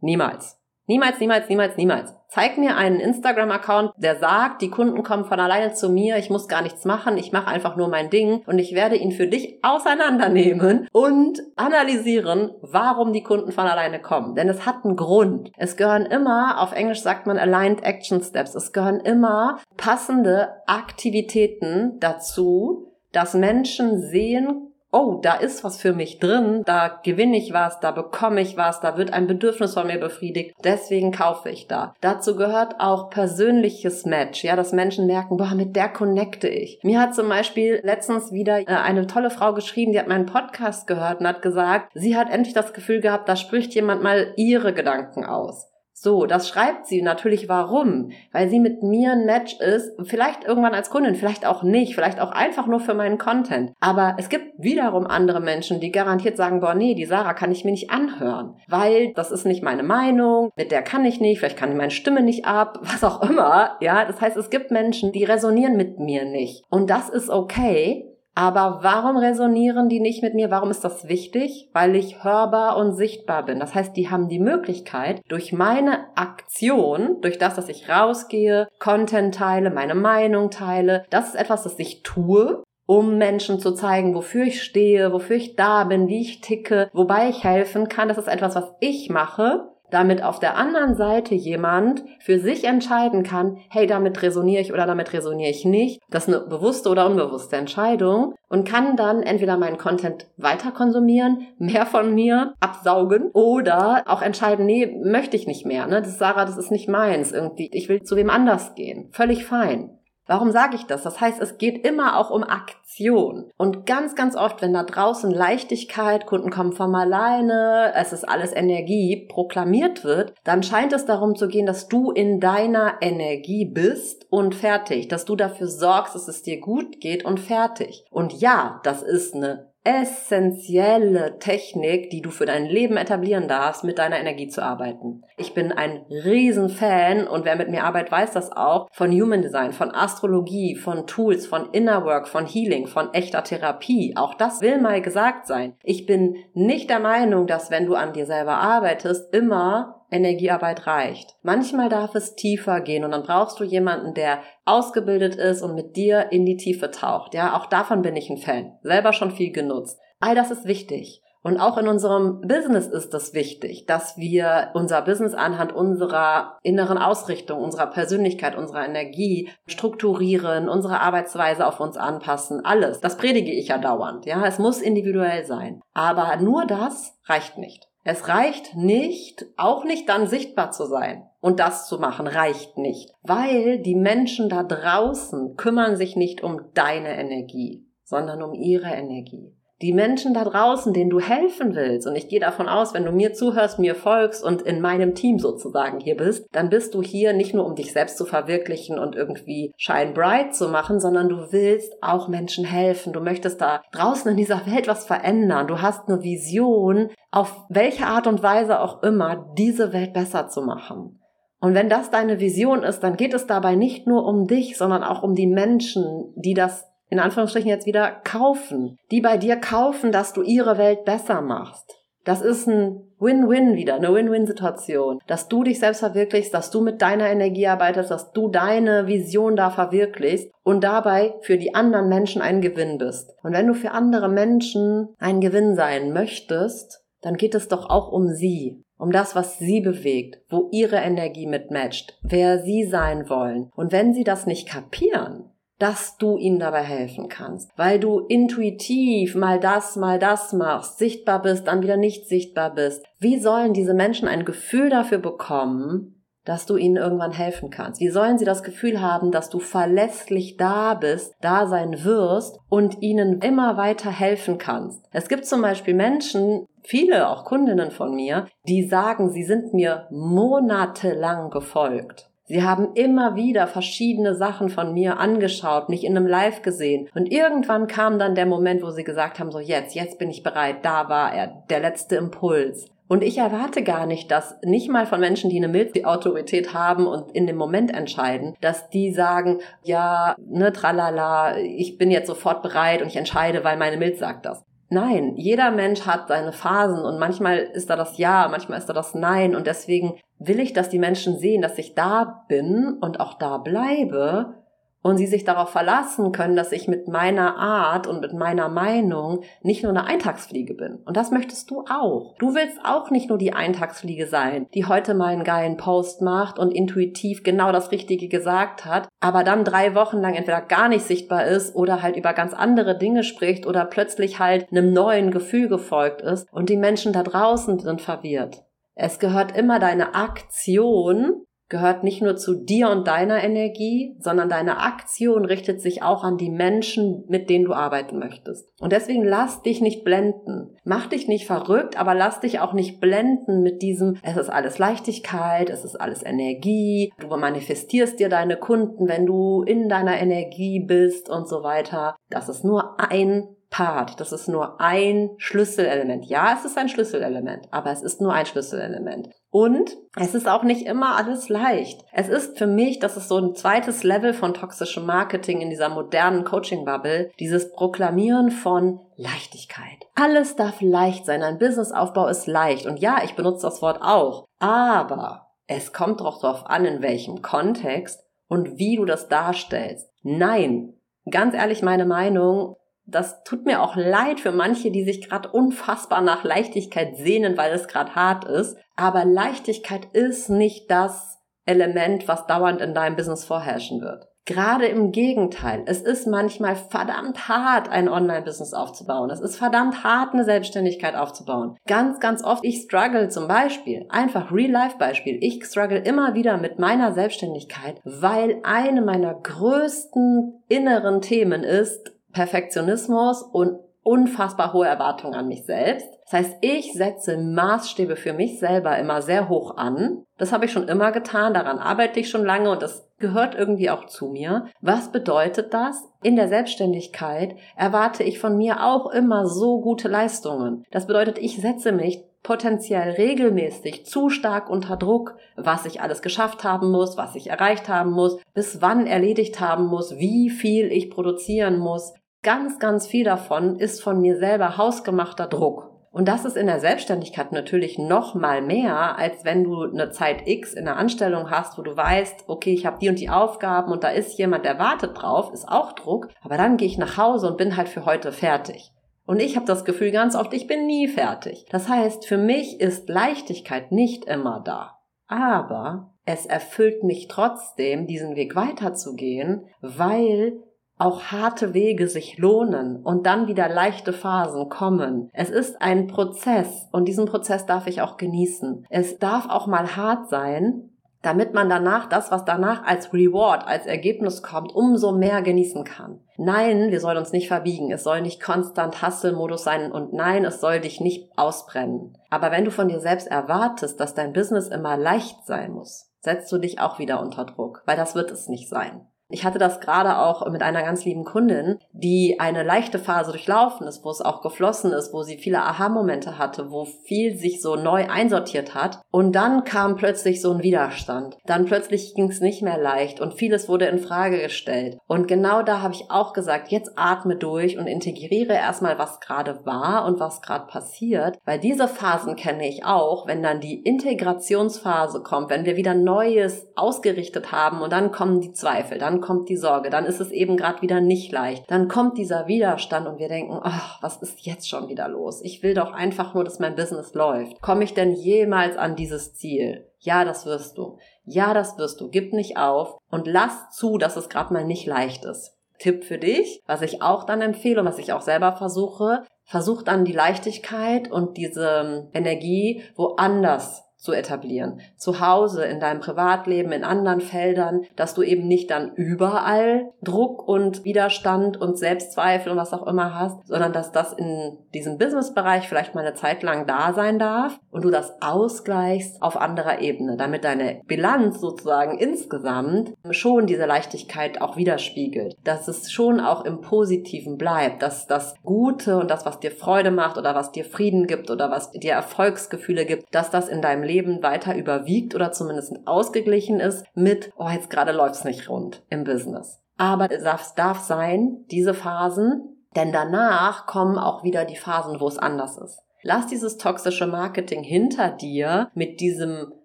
Niemals. 0.00 0.57
Niemals, 0.88 1.20
niemals, 1.20 1.50
niemals, 1.50 1.76
niemals. 1.76 2.14
Zeig 2.28 2.56
mir 2.56 2.78
einen 2.78 2.98
Instagram-Account, 2.98 3.92
der 3.98 4.16
sagt, 4.16 4.62
die 4.62 4.70
Kunden 4.70 5.02
kommen 5.02 5.26
von 5.26 5.38
alleine 5.38 5.74
zu 5.74 5.90
mir, 5.90 6.16
ich 6.16 6.30
muss 6.30 6.48
gar 6.48 6.62
nichts 6.62 6.86
machen, 6.86 7.18
ich 7.18 7.30
mache 7.30 7.46
einfach 7.46 7.76
nur 7.76 7.88
mein 7.88 8.08
Ding 8.08 8.42
und 8.46 8.58
ich 8.58 8.74
werde 8.74 8.96
ihn 8.96 9.12
für 9.12 9.26
dich 9.26 9.58
auseinandernehmen 9.62 10.88
und 10.92 11.40
analysieren, 11.56 12.52
warum 12.62 13.12
die 13.12 13.22
Kunden 13.22 13.52
von 13.52 13.66
alleine 13.66 14.00
kommen. 14.00 14.34
Denn 14.34 14.48
es 14.48 14.64
hat 14.64 14.86
einen 14.86 14.96
Grund. 14.96 15.52
Es 15.58 15.76
gehören 15.76 16.06
immer, 16.06 16.58
auf 16.62 16.72
Englisch 16.72 17.02
sagt 17.02 17.26
man 17.26 17.36
Aligned 17.36 17.82
Action 17.82 18.22
Steps, 18.22 18.54
es 18.54 18.72
gehören 18.72 19.00
immer 19.00 19.58
passende 19.76 20.54
Aktivitäten 20.66 22.00
dazu, 22.00 22.94
dass 23.12 23.34
Menschen 23.34 24.00
sehen 24.00 24.72
oh, 24.90 25.18
da 25.22 25.34
ist 25.34 25.64
was 25.64 25.80
für 25.80 25.92
mich 25.92 26.18
drin, 26.18 26.62
da 26.64 27.00
gewinne 27.02 27.36
ich 27.36 27.52
was, 27.52 27.80
da 27.80 27.90
bekomme 27.90 28.40
ich 28.40 28.56
was, 28.56 28.80
da 28.80 28.96
wird 28.96 29.12
ein 29.12 29.26
Bedürfnis 29.26 29.74
von 29.74 29.86
mir 29.86 29.98
befriedigt, 29.98 30.54
deswegen 30.64 31.12
kaufe 31.12 31.50
ich 31.50 31.66
da. 31.66 31.94
Dazu 32.00 32.36
gehört 32.36 32.76
auch 32.78 33.10
persönliches 33.10 34.06
Match, 34.06 34.44
ja, 34.44 34.56
dass 34.56 34.72
Menschen 34.72 35.06
merken, 35.06 35.36
boah, 35.36 35.54
mit 35.54 35.76
der 35.76 35.88
connecte 35.88 36.48
ich. 36.48 36.80
Mir 36.82 37.00
hat 37.00 37.14
zum 37.14 37.28
Beispiel 37.28 37.80
letztens 37.82 38.32
wieder 38.32 38.60
äh, 38.60 38.66
eine 38.66 39.06
tolle 39.06 39.30
Frau 39.30 39.52
geschrieben, 39.52 39.92
die 39.92 39.98
hat 39.98 40.08
meinen 40.08 40.26
Podcast 40.26 40.86
gehört 40.86 41.20
und 41.20 41.28
hat 41.28 41.42
gesagt, 41.42 41.90
sie 41.94 42.16
hat 42.16 42.30
endlich 42.30 42.54
das 42.54 42.72
Gefühl 42.72 43.00
gehabt, 43.00 43.28
da 43.28 43.36
spricht 43.36 43.74
jemand 43.74 44.02
mal 44.02 44.32
ihre 44.36 44.72
Gedanken 44.72 45.24
aus. 45.24 45.67
So, 46.00 46.26
das 46.26 46.48
schreibt 46.48 46.86
sie 46.86 47.02
natürlich 47.02 47.48
warum? 47.48 48.12
Weil 48.30 48.48
sie 48.48 48.60
mit 48.60 48.84
mir 48.84 49.12
ein 49.12 49.26
Match 49.26 49.58
ist, 49.58 49.90
vielleicht 50.04 50.44
irgendwann 50.44 50.74
als 50.74 50.90
Kundin, 50.90 51.16
vielleicht 51.16 51.44
auch 51.44 51.64
nicht, 51.64 51.96
vielleicht 51.96 52.20
auch 52.20 52.30
einfach 52.30 52.68
nur 52.68 52.78
für 52.78 52.94
meinen 52.94 53.18
Content. 53.18 53.72
Aber 53.80 54.14
es 54.16 54.28
gibt 54.28 54.52
wiederum 54.58 55.08
andere 55.08 55.40
Menschen, 55.40 55.80
die 55.80 55.90
garantiert 55.90 56.36
sagen, 56.36 56.60
boah, 56.60 56.74
nee, 56.74 56.94
die 56.94 57.04
Sarah 57.04 57.34
kann 57.34 57.50
ich 57.50 57.64
mir 57.64 57.72
nicht 57.72 57.90
anhören, 57.90 58.54
weil 58.68 59.12
das 59.14 59.32
ist 59.32 59.44
nicht 59.44 59.64
meine 59.64 59.82
Meinung, 59.82 60.52
mit 60.54 60.70
der 60.70 60.82
kann 60.82 61.04
ich 61.04 61.20
nicht, 61.20 61.40
vielleicht 61.40 61.56
kann 61.56 61.72
ich 61.72 61.76
meine 61.76 61.90
Stimme 61.90 62.22
nicht 62.22 62.44
ab, 62.44 62.78
was 62.82 63.02
auch 63.02 63.28
immer. 63.28 63.76
Ja, 63.80 64.04
das 64.04 64.20
heißt, 64.20 64.36
es 64.36 64.50
gibt 64.50 64.70
Menschen, 64.70 65.10
die 65.10 65.24
resonieren 65.24 65.76
mit 65.76 65.98
mir 65.98 66.24
nicht. 66.24 66.62
Und 66.70 66.90
das 66.90 67.08
ist 67.08 67.28
okay. 67.28 68.07
Aber 68.38 68.78
warum 68.82 69.16
resonieren 69.16 69.88
die 69.88 69.98
nicht 69.98 70.22
mit 70.22 70.34
mir? 70.34 70.48
Warum 70.48 70.70
ist 70.70 70.84
das 70.84 71.08
wichtig? 71.08 71.68
Weil 71.72 71.96
ich 71.96 72.22
hörbar 72.22 72.76
und 72.76 72.92
sichtbar 72.94 73.44
bin. 73.44 73.58
Das 73.58 73.74
heißt, 73.74 73.96
die 73.96 74.10
haben 74.10 74.28
die 74.28 74.38
Möglichkeit, 74.38 75.22
durch 75.26 75.52
meine 75.52 76.06
Aktion, 76.14 77.20
durch 77.20 77.38
das, 77.38 77.56
dass 77.56 77.68
ich 77.68 77.88
rausgehe, 77.88 78.68
Content 78.78 79.34
teile, 79.34 79.70
meine 79.70 79.96
Meinung 79.96 80.52
teile, 80.52 81.04
das 81.10 81.30
ist 81.30 81.34
etwas, 81.34 81.64
das 81.64 81.80
ich 81.80 82.04
tue, 82.04 82.62
um 82.86 83.18
Menschen 83.18 83.58
zu 83.58 83.72
zeigen, 83.72 84.14
wofür 84.14 84.44
ich 84.44 84.62
stehe, 84.62 85.12
wofür 85.12 85.34
ich 85.34 85.56
da 85.56 85.82
bin, 85.82 86.06
wie 86.06 86.20
ich 86.20 86.40
ticke, 86.40 86.90
wobei 86.92 87.30
ich 87.30 87.42
helfen 87.42 87.88
kann. 87.88 88.06
Das 88.06 88.18
ist 88.18 88.28
etwas, 88.28 88.54
was 88.54 88.72
ich 88.78 89.10
mache 89.10 89.68
damit 89.90 90.22
auf 90.22 90.38
der 90.38 90.56
anderen 90.56 90.94
Seite 90.96 91.34
jemand 91.34 92.04
für 92.20 92.38
sich 92.38 92.64
entscheiden 92.64 93.22
kann, 93.22 93.58
hey, 93.70 93.86
damit 93.86 94.22
resoniere 94.22 94.60
ich 94.62 94.72
oder 94.72 94.86
damit 94.86 95.12
resoniere 95.12 95.50
ich 95.50 95.64
nicht. 95.64 96.00
Das 96.10 96.28
ist 96.28 96.34
eine 96.34 96.46
bewusste 96.46 96.88
oder 96.88 97.06
unbewusste 97.06 97.56
Entscheidung 97.56 98.34
und 98.48 98.66
kann 98.66 98.96
dann 98.96 99.22
entweder 99.22 99.56
meinen 99.56 99.78
Content 99.78 100.26
weiter 100.36 100.72
konsumieren, 100.72 101.46
mehr 101.58 101.86
von 101.86 102.14
mir 102.14 102.54
absaugen 102.60 103.30
oder 103.32 104.04
auch 104.06 104.22
entscheiden, 104.22 104.66
nee, 104.66 104.98
möchte 105.02 105.36
ich 105.36 105.46
nicht 105.46 105.66
mehr. 105.66 105.86
Ne? 105.86 106.00
Das 106.00 106.08
ist 106.08 106.18
Sarah, 106.18 106.44
das 106.44 106.58
ist 106.58 106.70
nicht 106.70 106.88
meins 106.88 107.32
irgendwie. 107.32 107.70
Ich 107.72 107.88
will 107.88 108.02
zu 108.02 108.16
wem 108.16 108.30
anders 108.30 108.74
gehen. 108.74 109.08
Völlig 109.12 109.44
fein. 109.44 109.97
Warum 110.28 110.50
sage 110.50 110.76
ich 110.76 110.84
das? 110.84 111.02
Das 111.02 111.22
heißt, 111.22 111.40
es 111.40 111.56
geht 111.56 111.86
immer 111.86 112.18
auch 112.18 112.30
um 112.30 112.44
Aktion. 112.44 113.50
Und 113.56 113.86
ganz, 113.86 114.14
ganz 114.14 114.36
oft, 114.36 114.60
wenn 114.60 114.74
da 114.74 114.82
draußen 114.82 115.30
Leichtigkeit, 115.30 116.26
Kunden 116.26 116.50
kommen 116.50 116.72
von 116.72 116.94
alleine, 116.94 117.92
es 117.94 118.12
ist 118.12 118.28
alles 118.28 118.54
Energie, 118.54 119.26
proklamiert 119.26 120.04
wird, 120.04 120.34
dann 120.44 120.62
scheint 120.62 120.92
es 120.92 121.06
darum 121.06 121.34
zu 121.34 121.48
gehen, 121.48 121.64
dass 121.64 121.88
du 121.88 122.10
in 122.10 122.40
deiner 122.40 122.96
Energie 123.00 123.64
bist 123.64 124.26
und 124.28 124.54
fertig, 124.54 125.08
dass 125.08 125.24
du 125.24 125.34
dafür 125.34 125.66
sorgst, 125.66 126.14
dass 126.14 126.28
es 126.28 126.42
dir 126.42 126.60
gut 126.60 127.00
geht 127.00 127.24
und 127.24 127.40
fertig. 127.40 128.04
Und 128.10 128.34
ja, 128.34 128.80
das 128.84 129.02
ist 129.02 129.34
eine 129.34 129.67
essentielle 129.84 131.38
Technik, 131.38 132.10
die 132.10 132.20
du 132.20 132.30
für 132.30 132.46
dein 132.46 132.66
Leben 132.66 132.96
etablieren 132.96 133.48
darfst, 133.48 133.84
mit 133.84 133.98
deiner 133.98 134.18
Energie 134.18 134.48
zu 134.48 134.62
arbeiten. 134.62 135.22
Ich 135.36 135.54
bin 135.54 135.72
ein 135.72 136.04
Riesenfan 136.10 137.26
und 137.26 137.44
wer 137.44 137.56
mit 137.56 137.70
mir 137.70 137.84
arbeitet, 137.84 138.12
weiß 138.12 138.32
das 138.32 138.52
auch, 138.52 138.88
von 138.92 139.10
Human 139.10 139.42
Design, 139.42 139.72
von 139.72 139.94
Astrologie, 139.94 140.76
von 140.76 141.06
Tools, 141.06 141.46
von 141.46 141.70
Inner 141.72 142.04
Work, 142.04 142.28
von 142.28 142.46
Healing, 142.46 142.86
von 142.86 143.14
echter 143.14 143.44
Therapie. 143.44 144.14
Auch 144.16 144.34
das 144.34 144.60
will 144.60 144.80
mal 144.80 145.00
gesagt 145.00 145.46
sein. 145.46 145.74
Ich 145.82 146.06
bin 146.06 146.36
nicht 146.52 146.90
der 146.90 147.00
Meinung, 147.00 147.46
dass 147.46 147.70
wenn 147.70 147.86
du 147.86 147.94
an 147.94 148.12
dir 148.12 148.26
selber 148.26 148.58
arbeitest, 148.58 149.34
immer 149.34 149.97
Energiearbeit 150.10 150.86
reicht. 150.86 151.36
Manchmal 151.42 151.88
darf 151.88 152.14
es 152.14 152.34
tiefer 152.34 152.80
gehen 152.80 153.04
und 153.04 153.10
dann 153.10 153.22
brauchst 153.22 153.60
du 153.60 153.64
jemanden, 153.64 154.14
der 154.14 154.40
ausgebildet 154.64 155.36
ist 155.36 155.62
und 155.62 155.74
mit 155.74 155.96
dir 155.96 156.32
in 156.32 156.46
die 156.46 156.56
Tiefe 156.56 156.90
taucht. 156.90 157.34
Ja, 157.34 157.56
auch 157.56 157.66
davon 157.66 158.02
bin 158.02 158.16
ich 158.16 158.30
ein 158.30 158.38
Fan. 158.38 158.78
Selber 158.82 159.12
schon 159.12 159.30
viel 159.30 159.52
genutzt. 159.52 159.98
All 160.20 160.34
das 160.34 160.50
ist 160.50 160.64
wichtig. 160.64 161.22
Und 161.42 161.58
auch 161.58 161.78
in 161.78 161.86
unserem 161.86 162.40
Business 162.40 162.88
ist 162.88 163.14
es 163.14 163.32
wichtig, 163.32 163.86
dass 163.86 164.16
wir 164.16 164.70
unser 164.74 165.02
Business 165.02 165.34
anhand 165.34 165.72
unserer 165.72 166.58
inneren 166.62 166.98
Ausrichtung, 166.98 167.62
unserer 167.62 167.86
Persönlichkeit, 167.86 168.56
unserer 168.56 168.84
Energie 168.84 169.48
strukturieren, 169.66 170.68
unsere 170.68 171.00
Arbeitsweise 171.00 171.66
auf 171.66 171.78
uns 171.78 171.96
anpassen, 171.96 172.64
alles. 172.64 173.00
Das 173.00 173.16
predige 173.16 173.52
ich 173.52 173.68
ja 173.68 173.78
dauernd. 173.78 174.26
Ja, 174.26 174.44
es 174.46 174.58
muss 174.58 174.80
individuell 174.80 175.46
sein. 175.46 175.80
Aber 175.94 176.36
nur 176.36 176.66
das 176.66 177.16
reicht 177.26 177.56
nicht. 177.56 177.87
Es 178.10 178.26
reicht 178.26 178.74
nicht, 178.74 179.44
auch 179.58 179.84
nicht 179.84 180.08
dann 180.08 180.28
sichtbar 180.28 180.70
zu 180.70 180.86
sein. 180.86 181.28
Und 181.40 181.60
das 181.60 181.86
zu 181.88 181.98
machen 181.98 182.26
reicht 182.26 182.78
nicht, 182.78 183.12
weil 183.20 183.80
die 183.80 183.94
Menschen 183.94 184.48
da 184.48 184.62
draußen 184.62 185.56
kümmern 185.58 185.98
sich 185.98 186.16
nicht 186.16 186.42
um 186.42 186.72
deine 186.72 187.18
Energie, 187.20 187.86
sondern 188.04 188.40
um 188.40 188.54
ihre 188.54 188.88
Energie 188.88 189.57
die 189.80 189.92
Menschen 189.92 190.34
da 190.34 190.44
draußen, 190.44 190.92
denen 190.92 191.10
du 191.10 191.20
helfen 191.20 191.74
willst, 191.74 192.06
und 192.06 192.16
ich 192.16 192.28
gehe 192.28 192.40
davon 192.40 192.68
aus, 192.68 192.94
wenn 192.94 193.04
du 193.04 193.12
mir 193.12 193.32
zuhörst, 193.32 193.78
mir 193.78 193.94
folgst 193.94 194.42
und 194.42 194.62
in 194.62 194.80
meinem 194.80 195.14
Team 195.14 195.38
sozusagen 195.38 196.00
hier 196.00 196.16
bist, 196.16 196.46
dann 196.52 196.68
bist 196.68 196.94
du 196.94 197.02
hier 197.02 197.32
nicht 197.32 197.54
nur, 197.54 197.64
um 197.64 197.76
dich 197.76 197.92
selbst 197.92 198.18
zu 198.18 198.24
verwirklichen 198.24 198.98
und 198.98 199.14
irgendwie 199.14 199.72
shine 199.76 200.12
bright 200.12 200.54
zu 200.54 200.68
machen, 200.68 200.98
sondern 200.98 201.28
du 201.28 201.52
willst 201.52 201.94
auch 202.02 202.28
Menschen 202.28 202.64
helfen. 202.64 203.12
Du 203.12 203.20
möchtest 203.20 203.60
da 203.60 203.82
draußen 203.92 204.30
in 204.30 204.36
dieser 204.36 204.66
Welt 204.66 204.88
was 204.88 205.04
verändern. 205.04 205.68
Du 205.68 205.80
hast 205.80 206.08
eine 206.08 206.22
Vision, 206.22 207.10
auf 207.30 207.64
welche 207.68 208.06
Art 208.06 208.26
und 208.26 208.42
Weise 208.42 208.80
auch 208.80 209.02
immer, 209.02 209.52
diese 209.56 209.92
Welt 209.92 210.12
besser 210.12 210.48
zu 210.48 210.62
machen. 210.62 211.20
Und 211.60 211.74
wenn 211.74 211.88
das 211.88 212.10
deine 212.10 212.38
Vision 212.38 212.82
ist, 212.84 213.00
dann 213.00 213.16
geht 213.16 213.34
es 213.34 213.46
dabei 213.46 213.74
nicht 213.74 214.06
nur 214.06 214.24
um 214.24 214.46
dich, 214.46 214.76
sondern 214.76 215.02
auch 215.02 215.22
um 215.22 215.34
die 215.34 215.48
Menschen, 215.48 216.32
die 216.36 216.54
das 216.54 216.87
in 217.10 217.20
Anführungsstrichen 217.20 217.68
jetzt 217.68 217.86
wieder 217.86 218.10
kaufen, 218.24 218.98
die 219.10 219.20
bei 219.20 219.36
dir 219.36 219.56
kaufen, 219.56 220.12
dass 220.12 220.32
du 220.32 220.42
ihre 220.42 220.78
Welt 220.78 221.04
besser 221.04 221.40
machst. 221.40 221.98
Das 222.24 222.42
ist 222.42 222.66
ein 222.66 223.08
Win-Win 223.20 223.74
wieder, 223.74 223.94
eine 223.94 224.12
Win-Win-Situation, 224.12 225.18
dass 225.26 225.48
du 225.48 225.64
dich 225.64 225.78
selbst 225.78 226.00
verwirklichst, 226.00 226.52
dass 226.52 226.70
du 226.70 226.82
mit 226.82 227.00
deiner 227.00 227.28
Energie 227.30 227.66
arbeitest, 227.66 228.10
dass 228.10 228.32
du 228.32 228.48
deine 228.48 229.06
Vision 229.06 229.56
da 229.56 229.70
verwirklichst 229.70 230.50
und 230.62 230.84
dabei 230.84 231.34
für 231.40 231.56
die 231.56 231.74
anderen 231.74 232.10
Menschen 232.10 232.42
ein 232.42 232.60
Gewinn 232.60 232.98
bist. 232.98 233.34
Und 233.42 233.54
wenn 233.54 233.66
du 233.66 233.72
für 233.72 233.92
andere 233.92 234.28
Menschen 234.28 235.08
ein 235.18 235.40
Gewinn 235.40 235.74
sein 235.74 236.12
möchtest, 236.12 237.02
dann 237.22 237.36
geht 237.36 237.54
es 237.54 237.68
doch 237.68 237.88
auch 237.88 238.12
um 238.12 238.28
sie, 238.28 238.84
um 238.98 239.10
das, 239.10 239.34
was 239.34 239.58
sie 239.58 239.80
bewegt, 239.80 240.38
wo 240.50 240.68
ihre 240.70 240.96
Energie 240.96 241.46
mitmatcht, 241.46 242.18
wer 242.22 242.58
sie 242.58 242.84
sein 242.84 243.30
wollen. 243.30 243.70
Und 243.74 243.90
wenn 243.90 244.12
sie 244.12 244.24
das 244.24 244.46
nicht 244.46 244.68
kapieren, 244.68 245.50
dass 245.78 246.16
du 246.16 246.36
ihnen 246.36 246.58
dabei 246.58 246.82
helfen 246.82 247.28
kannst, 247.28 247.70
weil 247.76 248.00
du 248.00 248.20
intuitiv 248.20 249.34
mal 249.34 249.60
das, 249.60 249.96
mal 249.96 250.18
das 250.18 250.52
machst, 250.52 250.98
sichtbar 250.98 251.40
bist, 251.42 251.66
dann 251.66 251.82
wieder 251.82 251.96
nicht 251.96 252.26
sichtbar 252.26 252.74
bist. 252.74 253.04
Wie 253.18 253.38
sollen 253.38 253.72
diese 253.72 253.94
Menschen 253.94 254.28
ein 254.28 254.44
Gefühl 254.44 254.90
dafür 254.90 255.18
bekommen, 255.18 256.14
dass 256.44 256.64
du 256.64 256.76
ihnen 256.76 256.96
irgendwann 256.96 257.32
helfen 257.32 257.70
kannst? 257.70 258.00
Wie 258.00 258.08
sollen 258.08 258.38
sie 258.38 258.46
das 258.46 258.62
Gefühl 258.62 259.02
haben, 259.02 259.30
dass 259.30 259.50
du 259.50 259.60
verlässlich 259.60 260.56
da 260.56 260.94
bist, 260.94 261.34
da 261.42 261.66
sein 261.66 262.04
wirst 262.04 262.58
und 262.70 263.02
ihnen 263.02 263.40
immer 263.40 263.76
weiter 263.76 264.10
helfen 264.10 264.56
kannst? 264.56 265.04
Es 265.12 265.28
gibt 265.28 265.44
zum 265.44 265.60
Beispiel 265.60 265.94
Menschen, 265.94 266.64
viele 266.82 267.28
auch 267.28 267.44
Kundinnen 267.44 267.90
von 267.90 268.14
mir, 268.14 268.46
die 268.66 268.84
sagen, 268.84 269.30
sie 269.30 269.44
sind 269.44 269.74
mir 269.74 270.08
monatelang 270.10 271.50
gefolgt 271.50 272.27
Sie 272.48 272.62
haben 272.62 272.94
immer 272.94 273.36
wieder 273.36 273.66
verschiedene 273.66 274.34
Sachen 274.34 274.70
von 274.70 274.94
mir 274.94 275.18
angeschaut, 275.18 275.90
mich 275.90 276.04
in 276.04 276.16
einem 276.16 276.26
Live 276.26 276.62
gesehen. 276.62 277.08
Und 277.14 277.30
irgendwann 277.30 277.86
kam 277.88 278.18
dann 278.18 278.34
der 278.34 278.46
Moment, 278.46 278.82
wo 278.82 278.90
sie 278.90 279.04
gesagt 279.04 279.38
haben, 279.38 279.52
so 279.52 279.60
jetzt, 279.60 279.94
jetzt 279.94 280.18
bin 280.18 280.30
ich 280.30 280.42
bereit, 280.42 280.76
da 280.82 281.10
war 281.10 281.34
er, 281.34 281.62
der 281.68 281.80
letzte 281.80 282.16
Impuls. 282.16 282.86
Und 283.06 283.22
ich 283.22 283.38
erwarte 283.38 283.82
gar 283.82 284.06
nicht, 284.06 284.30
dass 284.30 284.56
nicht 284.62 284.90
mal 284.90 285.06
von 285.06 285.20
Menschen, 285.20 285.48
die 285.50 285.56
eine 285.56 285.68
Milzautorität 285.68 286.74
haben 286.74 287.06
und 287.06 287.32
in 287.32 287.46
dem 287.46 287.56
Moment 287.56 287.92
entscheiden, 287.94 288.54
dass 288.60 288.90
die 288.90 289.12
sagen, 289.12 289.60
ja, 289.82 290.36
ne, 290.46 290.72
tralala, 290.72 291.58
ich 291.58 291.96
bin 291.96 292.10
jetzt 292.10 292.26
sofort 292.26 292.62
bereit 292.62 293.00
und 293.00 293.08
ich 293.08 293.16
entscheide, 293.16 293.64
weil 293.64 293.78
meine 293.78 293.96
Milz 293.96 294.18
sagt 294.18 294.44
das. 294.44 294.62
Nein, 294.90 295.36
jeder 295.36 295.70
Mensch 295.70 296.06
hat 296.06 296.28
seine 296.28 296.52
Phasen 296.52 297.04
und 297.04 297.18
manchmal 297.18 297.58
ist 297.58 297.90
da 297.90 297.96
das 297.96 298.16
Ja, 298.16 298.48
manchmal 298.50 298.78
ist 298.78 298.88
da 298.88 298.94
das 298.94 299.14
Nein 299.14 299.54
und 299.54 299.66
deswegen 299.66 300.18
will 300.38 300.60
ich, 300.60 300.72
dass 300.72 300.88
die 300.88 300.98
Menschen 300.98 301.38
sehen, 301.38 301.60
dass 301.60 301.76
ich 301.78 301.94
da 301.94 302.44
bin 302.48 302.96
und 303.00 303.20
auch 303.20 303.34
da 303.34 303.58
bleibe 303.58 304.54
und 305.02 305.16
sie 305.16 305.26
sich 305.26 305.44
darauf 305.44 305.70
verlassen 305.70 306.32
können, 306.32 306.56
dass 306.56 306.72
ich 306.72 306.88
mit 306.88 307.08
meiner 307.08 307.56
Art 307.56 308.06
und 308.06 308.20
mit 308.20 308.32
meiner 308.32 308.68
Meinung 308.68 309.42
nicht 309.62 309.82
nur 309.82 309.90
eine 309.90 310.04
Eintagsfliege 310.04 310.74
bin. 310.74 310.96
Und 311.04 311.16
das 311.16 311.30
möchtest 311.30 311.70
du 311.70 311.84
auch. 311.88 312.34
Du 312.38 312.54
willst 312.54 312.78
auch 312.84 313.10
nicht 313.10 313.28
nur 313.28 313.38
die 313.38 313.52
Eintagsfliege 313.52 314.26
sein, 314.26 314.66
die 314.74 314.86
heute 314.86 315.14
mal 315.14 315.32
einen 315.32 315.44
geilen 315.44 315.76
Post 315.76 316.22
macht 316.22 316.58
und 316.58 316.72
intuitiv 316.72 317.42
genau 317.42 317.72
das 317.72 317.92
Richtige 317.92 318.28
gesagt 318.28 318.84
hat, 318.84 319.08
aber 319.20 319.44
dann 319.44 319.64
drei 319.64 319.94
Wochen 319.94 320.18
lang 320.18 320.34
entweder 320.34 320.60
gar 320.60 320.88
nicht 320.88 321.04
sichtbar 321.04 321.46
ist 321.46 321.74
oder 321.74 322.02
halt 322.02 322.16
über 322.16 322.32
ganz 322.32 322.52
andere 322.52 322.98
Dinge 322.98 323.22
spricht 323.22 323.66
oder 323.66 323.84
plötzlich 323.84 324.38
halt 324.38 324.70
einem 324.70 324.92
neuen 324.92 325.30
Gefühl 325.30 325.68
gefolgt 325.68 326.22
ist 326.22 326.46
und 326.52 326.68
die 326.68 326.76
Menschen 326.76 327.12
da 327.12 327.22
draußen 327.22 327.78
sind 327.78 328.00
verwirrt. 328.00 328.64
Es 328.94 329.20
gehört 329.20 329.56
immer 329.56 329.78
deine 329.78 330.16
Aktion 330.16 331.44
gehört 331.68 332.02
nicht 332.02 332.22
nur 332.22 332.36
zu 332.36 332.54
dir 332.54 332.90
und 332.90 333.06
deiner 333.06 333.42
Energie, 333.42 334.16
sondern 334.20 334.48
deine 334.48 334.78
Aktion 334.78 335.44
richtet 335.44 335.80
sich 335.80 336.02
auch 336.02 336.24
an 336.24 336.38
die 336.38 336.50
Menschen, 336.50 337.24
mit 337.28 337.50
denen 337.50 337.66
du 337.66 337.74
arbeiten 337.74 338.18
möchtest. 338.18 338.68
Und 338.80 338.92
deswegen 338.92 339.24
lass 339.24 339.62
dich 339.62 339.80
nicht 339.80 340.04
blenden. 340.04 340.76
Mach 340.84 341.06
dich 341.06 341.28
nicht 341.28 341.46
verrückt, 341.46 341.98
aber 341.98 342.14
lass 342.14 342.40
dich 342.40 342.60
auch 342.60 342.72
nicht 342.72 343.00
blenden 343.00 343.62
mit 343.62 343.82
diesem, 343.82 344.16
es 344.22 344.36
ist 344.36 344.48
alles 344.48 344.78
Leichtigkeit, 344.78 345.68
es 345.68 345.84
ist 345.84 345.96
alles 345.96 346.24
Energie, 346.24 347.12
du 347.18 347.28
manifestierst 347.28 348.18
dir 348.18 348.28
deine 348.28 348.56
Kunden, 348.56 349.08
wenn 349.08 349.26
du 349.26 349.62
in 349.62 349.88
deiner 349.88 350.18
Energie 350.18 350.80
bist 350.80 351.28
und 351.28 351.48
so 351.48 351.62
weiter. 351.62 352.16
Das 352.30 352.48
ist 352.48 352.64
nur 352.64 352.98
ein 352.98 353.48
Part. 353.70 354.18
Das 354.18 354.32
ist 354.32 354.48
nur 354.48 354.80
ein 354.80 355.30
Schlüsselelement. 355.36 356.24
Ja, 356.26 356.56
es 356.58 356.64
ist 356.64 356.78
ein 356.78 356.88
Schlüsselelement, 356.88 357.68
aber 357.70 357.90
es 357.90 358.02
ist 358.02 358.20
nur 358.20 358.32
ein 358.32 358.46
Schlüsselelement. 358.46 359.28
Und 359.50 359.96
es 360.16 360.34
ist 360.34 360.46
auch 360.46 360.62
nicht 360.62 360.86
immer 360.86 361.16
alles 361.16 361.48
leicht. 361.48 362.04
Es 362.12 362.28
ist 362.28 362.58
für 362.58 362.66
mich, 362.66 362.98
das 362.98 363.16
ist 363.16 363.28
so 363.28 363.38
ein 363.38 363.54
zweites 363.54 364.04
Level 364.04 364.34
von 364.34 364.52
toxischem 364.52 365.06
Marketing 365.06 365.62
in 365.62 365.70
dieser 365.70 365.88
modernen 365.88 366.44
Coaching-Bubble, 366.44 367.30
dieses 367.38 367.72
Proklamieren 367.72 368.50
von 368.50 369.00
Leichtigkeit. 369.16 370.06
Alles 370.14 370.56
darf 370.56 370.80
leicht 370.80 371.24
sein. 371.24 371.42
Ein 371.42 371.58
Businessaufbau 371.58 372.26
ist 372.28 372.46
leicht. 372.46 372.86
Und 372.86 372.98
ja, 372.98 373.22
ich 373.24 373.36
benutze 373.36 373.66
das 373.66 373.80
Wort 373.80 374.02
auch. 374.02 374.46
Aber 374.58 375.48
es 375.66 375.92
kommt 375.92 376.20
doch 376.20 376.40
darauf 376.40 376.66
an, 376.66 376.84
in 376.84 377.02
welchem 377.02 377.40
Kontext 377.40 378.22
und 378.48 378.78
wie 378.78 378.96
du 378.96 379.04
das 379.04 379.28
darstellst. 379.28 380.10
Nein, 380.22 380.94
ganz 381.30 381.54
ehrlich 381.54 381.82
meine 381.82 382.06
Meinung, 382.06 382.76
das 383.08 383.42
tut 383.42 383.64
mir 383.64 383.82
auch 383.82 383.96
leid 383.96 384.38
für 384.38 384.52
manche, 384.52 384.90
die 384.90 385.02
sich 385.02 385.26
gerade 385.26 385.48
unfassbar 385.48 386.20
nach 386.20 386.44
Leichtigkeit 386.44 387.16
sehnen, 387.16 387.56
weil 387.56 387.72
es 387.72 387.88
gerade 387.88 388.14
hart 388.14 388.44
ist. 388.44 388.76
Aber 388.96 389.24
Leichtigkeit 389.24 390.04
ist 390.12 390.50
nicht 390.50 390.90
das 390.90 391.38
Element, 391.64 392.28
was 392.28 392.46
dauernd 392.46 392.80
in 392.80 392.94
deinem 392.94 393.16
Business 393.16 393.44
vorherrschen 393.44 394.02
wird. 394.02 394.26
Gerade 394.44 394.86
im 394.86 395.12
Gegenteil. 395.12 395.82
Es 395.84 396.00
ist 396.00 396.26
manchmal 396.26 396.74
verdammt 396.74 397.48
hart, 397.48 397.90
ein 397.90 398.08
Online-Business 398.08 398.72
aufzubauen. 398.72 399.28
Es 399.28 399.40
ist 399.40 399.56
verdammt 399.56 400.04
hart, 400.04 400.32
eine 400.32 400.44
Selbstständigkeit 400.44 401.14
aufzubauen. 401.14 401.76
Ganz, 401.86 402.18
ganz 402.18 402.42
oft, 402.42 402.64
ich 402.64 402.82
struggle 402.82 403.28
zum 403.28 403.46
Beispiel, 403.46 404.06
einfach 404.08 404.50
Real-Life-Beispiel. 404.50 405.38
Ich 405.42 405.62
struggle 405.64 405.98
immer 405.98 406.34
wieder 406.34 406.56
mit 406.56 406.78
meiner 406.78 407.12
Selbstständigkeit, 407.12 408.00
weil 408.04 408.60
eine 408.64 409.02
meiner 409.02 409.34
größten 409.34 410.62
inneren 410.68 411.20
Themen 411.20 411.62
ist, 411.62 412.17
Perfektionismus 412.32 413.42
und 413.42 413.78
unfassbar 414.02 414.72
hohe 414.72 414.86
Erwartungen 414.86 415.34
an 415.34 415.48
mich 415.48 415.64
selbst. 415.66 416.08
Das 416.24 416.32
heißt, 416.32 416.56
ich 416.62 416.92
setze 416.94 417.36
Maßstäbe 417.36 418.16
für 418.16 418.32
mich 418.32 418.58
selber 418.58 418.98
immer 418.98 419.20
sehr 419.20 419.48
hoch 419.48 419.76
an. 419.76 420.24
Das 420.38 420.52
habe 420.52 420.64
ich 420.64 420.72
schon 420.72 420.88
immer 420.88 421.12
getan, 421.12 421.52
daran 421.52 421.78
arbeite 421.78 422.20
ich 422.20 422.30
schon 422.30 422.44
lange 422.44 422.70
und 422.70 422.80
das 422.80 423.06
gehört 423.18 423.54
irgendwie 423.54 423.90
auch 423.90 424.06
zu 424.06 424.28
mir. 424.28 424.66
Was 424.80 425.10
bedeutet 425.12 425.74
das? 425.74 426.08
In 426.22 426.36
der 426.36 426.48
Selbstständigkeit 426.48 427.56
erwarte 427.76 428.22
ich 428.22 428.38
von 428.38 428.56
mir 428.56 428.84
auch 428.84 429.10
immer 429.10 429.46
so 429.46 429.80
gute 429.80 430.08
Leistungen. 430.08 430.84
Das 430.90 431.06
bedeutet, 431.06 431.38
ich 431.38 431.60
setze 431.60 431.92
mich 431.92 432.24
potenziell 432.42 433.10
regelmäßig 433.10 434.06
zu 434.06 434.30
stark 434.30 434.70
unter 434.70 434.96
Druck, 434.96 435.36
was 435.56 435.86
ich 435.86 436.00
alles 436.00 436.22
geschafft 436.22 436.64
haben 436.64 436.90
muss, 436.90 437.16
was 437.16 437.34
ich 437.34 437.50
erreicht 437.50 437.88
haben 437.88 438.10
muss, 438.10 438.38
bis 438.54 438.80
wann 438.80 439.06
erledigt 439.06 439.60
haben 439.60 439.86
muss, 439.86 440.16
wie 440.16 440.50
viel 440.50 440.90
ich 440.92 441.10
produzieren 441.10 441.78
muss. 441.78 442.14
Ganz, 442.42 442.78
ganz 442.78 443.06
viel 443.06 443.24
davon 443.24 443.76
ist 443.76 444.02
von 444.02 444.20
mir 444.20 444.38
selber 444.38 444.76
hausgemachter 444.76 445.46
Druck. 445.46 445.90
Und 446.10 446.26
das 446.26 446.44
ist 446.44 446.56
in 446.56 446.66
der 446.66 446.80
Selbstständigkeit 446.80 447.52
natürlich 447.52 447.98
noch 447.98 448.34
mal 448.34 448.62
mehr, 448.62 449.18
als 449.18 449.44
wenn 449.44 449.62
du 449.62 449.82
eine 449.82 450.10
Zeit 450.10 450.48
X 450.48 450.72
in 450.72 450.86
der 450.86 450.96
Anstellung 450.96 451.50
hast, 451.50 451.76
wo 451.78 451.82
du 451.82 451.96
weißt, 451.96 452.44
okay, 452.48 452.72
ich 452.72 452.86
habe 452.86 452.98
die 452.98 453.08
und 453.08 453.20
die 453.20 453.28
Aufgaben 453.28 453.92
und 453.92 454.04
da 454.04 454.08
ist 454.08 454.38
jemand, 454.38 454.64
der 454.64 454.78
wartet 454.78 455.20
drauf, 455.20 455.52
ist 455.52 455.68
auch 455.68 455.92
Druck. 455.92 456.28
Aber 456.42 456.56
dann 456.56 456.76
gehe 456.76 456.88
ich 456.88 456.98
nach 456.98 457.18
Hause 457.18 457.48
und 457.48 457.58
bin 457.58 457.76
halt 457.76 457.88
für 457.88 458.06
heute 458.06 458.32
fertig. 458.32 458.90
Und 459.28 459.40
ich 459.40 459.56
habe 459.56 459.66
das 459.66 459.84
Gefühl 459.84 460.10
ganz 460.10 460.34
oft, 460.34 460.54
ich 460.54 460.66
bin 460.66 460.86
nie 460.86 461.06
fertig. 461.06 461.66
Das 461.68 461.86
heißt, 461.86 462.26
für 462.26 462.38
mich 462.38 462.80
ist 462.80 463.10
Leichtigkeit 463.10 463.92
nicht 463.92 464.24
immer 464.24 464.60
da. 464.64 465.00
Aber 465.26 466.14
es 466.24 466.46
erfüllt 466.46 467.04
mich 467.04 467.28
trotzdem, 467.28 468.06
diesen 468.06 468.36
Weg 468.36 468.56
weiterzugehen, 468.56 469.66
weil 469.82 470.54
auch 470.96 471.24
harte 471.24 471.74
Wege 471.74 472.08
sich 472.08 472.38
lohnen 472.38 473.02
und 473.04 473.26
dann 473.26 473.48
wieder 473.48 473.68
leichte 473.68 474.14
Phasen 474.14 474.70
kommen. 474.70 475.28
Es 475.34 475.50
ist 475.50 475.82
ein 475.82 476.06
Prozess 476.06 476.88
und 476.90 477.06
diesen 477.06 477.26
Prozess 477.26 477.66
darf 477.66 477.86
ich 477.86 478.00
auch 478.00 478.16
genießen. 478.16 478.86
Es 478.88 479.18
darf 479.18 479.46
auch 479.50 479.66
mal 479.66 479.94
hart 479.94 480.30
sein, 480.30 480.88
damit 481.22 481.52
man 481.52 481.68
danach 481.68 482.08
das, 482.08 482.30
was 482.30 482.44
danach 482.44 482.84
als 482.84 483.12
Reward, 483.12 483.66
als 483.66 483.86
Ergebnis 483.86 484.42
kommt, 484.42 484.74
umso 484.74 485.12
mehr 485.12 485.42
genießen 485.42 485.84
kann. 485.84 486.20
Nein, 486.36 486.90
wir 486.90 487.00
sollen 487.00 487.18
uns 487.18 487.32
nicht 487.32 487.48
verbiegen. 487.48 487.90
Es 487.90 488.04
soll 488.04 488.20
nicht 488.20 488.40
konstant 488.40 489.02
Hustle-Modus 489.02 489.64
sein 489.64 489.90
und 489.90 490.12
nein, 490.12 490.44
es 490.44 490.60
soll 490.60 490.80
dich 490.80 491.00
nicht 491.00 491.30
ausbrennen. 491.36 492.16
Aber 492.30 492.52
wenn 492.52 492.64
du 492.64 492.70
von 492.70 492.88
dir 492.88 493.00
selbst 493.00 493.26
erwartest, 493.26 493.98
dass 493.98 494.14
dein 494.14 494.32
Business 494.32 494.68
immer 494.68 494.96
leicht 494.96 495.44
sein 495.44 495.72
muss, 495.72 496.12
setzt 496.20 496.50
du 496.52 496.58
dich 496.58 496.80
auch 496.80 496.98
wieder 496.98 497.20
unter 497.20 497.44
Druck, 497.44 497.82
weil 497.86 497.96
das 497.96 498.14
wird 498.14 498.30
es 498.30 498.48
nicht 498.48 498.68
sein. 498.68 499.08
Ich 499.30 499.44
hatte 499.44 499.58
das 499.58 499.80
gerade 499.80 500.18
auch 500.18 500.48
mit 500.50 500.62
einer 500.62 500.82
ganz 500.82 501.04
lieben 501.04 501.24
Kundin, 501.24 501.78
die 501.92 502.36
eine 502.40 502.62
leichte 502.62 502.98
Phase 502.98 503.30
durchlaufen 503.30 503.86
ist, 503.86 504.02
wo 504.02 504.10
es 504.10 504.22
auch 504.22 504.40
geflossen 504.40 504.92
ist, 504.92 505.12
wo 505.12 505.22
sie 505.22 505.36
viele 505.36 505.62
Aha-Momente 505.62 506.38
hatte, 506.38 506.70
wo 506.70 506.86
viel 506.86 507.36
sich 507.36 507.60
so 507.60 507.76
neu 507.76 508.06
einsortiert 508.08 508.74
hat. 508.74 509.02
Und 509.10 509.32
dann 509.32 509.64
kam 509.64 509.96
plötzlich 509.96 510.40
so 510.40 510.52
ein 510.52 510.62
Widerstand. 510.62 511.36
Dann 511.44 511.66
plötzlich 511.66 512.14
ging 512.14 512.30
es 512.30 512.40
nicht 512.40 512.62
mehr 512.62 512.78
leicht 512.78 513.20
und 513.20 513.34
vieles 513.34 513.68
wurde 513.68 513.84
in 513.84 513.98
Frage 513.98 514.40
gestellt. 514.40 514.96
Und 515.06 515.28
genau 515.28 515.62
da 515.62 515.82
habe 515.82 515.92
ich 515.92 516.10
auch 516.10 516.32
gesagt, 516.32 516.68
jetzt 516.68 516.92
atme 516.96 517.36
durch 517.36 517.76
und 517.76 517.86
integriere 517.86 518.54
erstmal, 518.54 518.98
was 518.98 519.20
gerade 519.20 519.60
war 519.66 520.06
und 520.06 520.20
was 520.20 520.40
gerade 520.40 520.66
passiert, 520.66 521.38
weil 521.44 521.58
diese 521.58 521.86
Phasen 521.86 522.34
kenne 522.34 522.66
ich 522.66 522.86
auch, 522.86 523.26
wenn 523.26 523.42
dann 523.42 523.60
die 523.60 523.82
Integrationsphase 523.82 525.22
kommt, 525.22 525.50
wenn 525.50 525.66
wir 525.66 525.76
wieder 525.76 525.92
Neues 525.92 526.66
ausgerichtet 526.76 527.52
haben 527.52 527.82
und 527.82 527.92
dann 527.92 528.10
kommen 528.10 528.40
die 528.40 528.52
Zweifel, 528.52 528.96
dann 528.96 529.17
kommt 529.20 529.48
die 529.48 529.56
Sorge, 529.56 529.90
dann 529.90 530.04
ist 530.04 530.20
es 530.20 530.30
eben 530.30 530.56
gerade 530.56 530.82
wieder 530.82 531.00
nicht 531.00 531.32
leicht. 531.32 531.70
Dann 531.70 531.88
kommt 531.88 532.18
dieser 532.18 532.46
Widerstand 532.46 533.06
und 533.06 533.18
wir 533.18 533.28
denken, 533.28 533.58
ach, 533.62 534.02
was 534.02 534.22
ist 534.22 534.40
jetzt 534.46 534.68
schon 534.68 534.88
wieder 534.88 535.08
los? 535.08 535.40
Ich 535.42 535.62
will 535.62 535.74
doch 535.74 535.92
einfach 535.92 536.34
nur, 536.34 536.44
dass 536.44 536.58
mein 536.58 536.76
Business 536.76 537.14
läuft. 537.14 537.60
Komme 537.60 537.84
ich 537.84 537.94
denn 537.94 538.12
jemals 538.12 538.76
an 538.76 538.96
dieses 538.96 539.34
Ziel? 539.34 539.86
Ja, 540.00 540.24
das 540.24 540.46
wirst 540.46 540.78
du. 540.78 540.98
Ja, 541.24 541.54
das 541.54 541.76
wirst 541.78 542.00
du. 542.00 542.08
Gib 542.08 542.32
nicht 542.32 542.56
auf 542.56 542.98
und 543.10 543.26
lass 543.26 543.70
zu, 543.70 543.98
dass 543.98 544.16
es 544.16 544.28
gerade 544.28 544.52
mal 544.52 544.64
nicht 544.64 544.86
leicht 544.86 545.24
ist. 545.24 545.54
Tipp 545.78 546.04
für 546.04 546.18
dich, 546.18 546.62
was 546.66 546.82
ich 546.82 547.02
auch 547.02 547.24
dann 547.24 547.40
empfehle 547.40 547.80
und 547.80 547.86
was 547.86 547.98
ich 547.98 548.12
auch 548.12 548.20
selber 548.20 548.56
versuche, 548.56 549.24
versuch 549.44 549.82
dann 549.82 550.04
die 550.04 550.12
Leichtigkeit 550.12 551.10
und 551.10 551.36
diese 551.36 552.08
Energie 552.12 552.82
woanders 552.96 553.84
zu 553.98 554.12
etablieren. 554.12 554.80
Zu 554.96 555.20
Hause, 555.20 555.64
in 555.64 555.80
deinem 555.80 556.00
Privatleben, 556.00 556.70
in 556.70 556.84
anderen 556.84 557.20
Feldern, 557.20 557.82
dass 557.96 558.14
du 558.14 558.22
eben 558.22 558.46
nicht 558.46 558.70
dann 558.70 558.92
überall 558.94 559.90
Druck 560.02 560.46
und 560.46 560.84
Widerstand 560.84 561.60
und 561.60 561.78
Selbstzweifel 561.78 562.52
und 562.52 562.58
was 562.58 562.72
auch 562.72 562.86
immer 562.86 563.14
hast, 563.14 563.46
sondern 563.48 563.72
dass 563.72 563.90
das 563.90 564.12
in 564.12 564.56
diesem 564.72 564.98
Businessbereich 564.98 565.68
vielleicht 565.68 565.96
mal 565.96 566.06
eine 566.06 566.14
Zeit 566.14 566.44
lang 566.44 566.66
da 566.66 566.92
sein 566.92 567.18
darf 567.18 567.58
und 567.72 567.84
du 567.84 567.90
das 567.90 568.22
ausgleichst 568.22 569.20
auf 569.20 569.36
anderer 569.36 569.80
Ebene, 569.80 570.16
damit 570.16 570.44
deine 570.44 570.80
Bilanz 570.86 571.40
sozusagen 571.40 571.98
insgesamt 571.98 572.92
schon 573.10 573.46
diese 573.46 573.66
Leichtigkeit 573.66 574.40
auch 574.40 574.56
widerspiegelt, 574.56 575.36
dass 575.42 575.66
es 575.66 575.90
schon 575.90 576.20
auch 576.20 576.44
im 576.44 576.60
Positiven 576.60 577.36
bleibt, 577.36 577.82
dass 577.82 578.06
das 578.06 578.36
Gute 578.44 578.98
und 578.98 579.10
das, 579.10 579.26
was 579.26 579.40
dir 579.40 579.50
Freude 579.50 579.90
macht 579.90 580.18
oder 580.18 580.36
was 580.36 580.52
dir 580.52 580.64
Frieden 580.64 581.08
gibt 581.08 581.30
oder 581.32 581.50
was 581.50 581.72
dir 581.72 581.92
Erfolgsgefühle 581.92 582.86
gibt, 582.86 583.12
dass 583.12 583.30
das 583.30 583.48
in 583.48 583.60
deinem 583.60 583.87
Leben 583.88 584.22
weiter 584.22 584.54
überwiegt 584.54 585.14
oder 585.14 585.32
zumindest 585.32 585.74
ausgeglichen 585.86 586.60
ist 586.60 586.84
mit, 586.94 587.32
oh, 587.36 587.48
jetzt 587.48 587.70
gerade 587.70 587.92
läuft's 587.92 588.24
nicht 588.24 588.48
rund 588.48 588.84
im 588.88 589.02
Business. 589.02 589.60
Aber 589.76 590.10
es 590.10 590.54
darf, 590.54 590.80
sein, 590.80 591.44
diese 591.50 591.74
Phasen, 591.74 592.64
denn 592.76 592.92
danach 592.92 593.66
kommen 593.66 593.98
auch 593.98 594.22
wieder 594.22 594.44
die 594.44 594.56
Phasen, 594.56 595.00
wo 595.00 595.08
es 595.08 595.18
anders 595.18 595.58
ist. 595.58 595.80
Lass 596.02 596.26
dieses 596.26 596.58
toxische 596.58 597.06
Marketing 597.06 597.62
hinter 597.62 598.10
dir 598.10 598.70
mit 598.74 599.00
diesem 599.00 599.52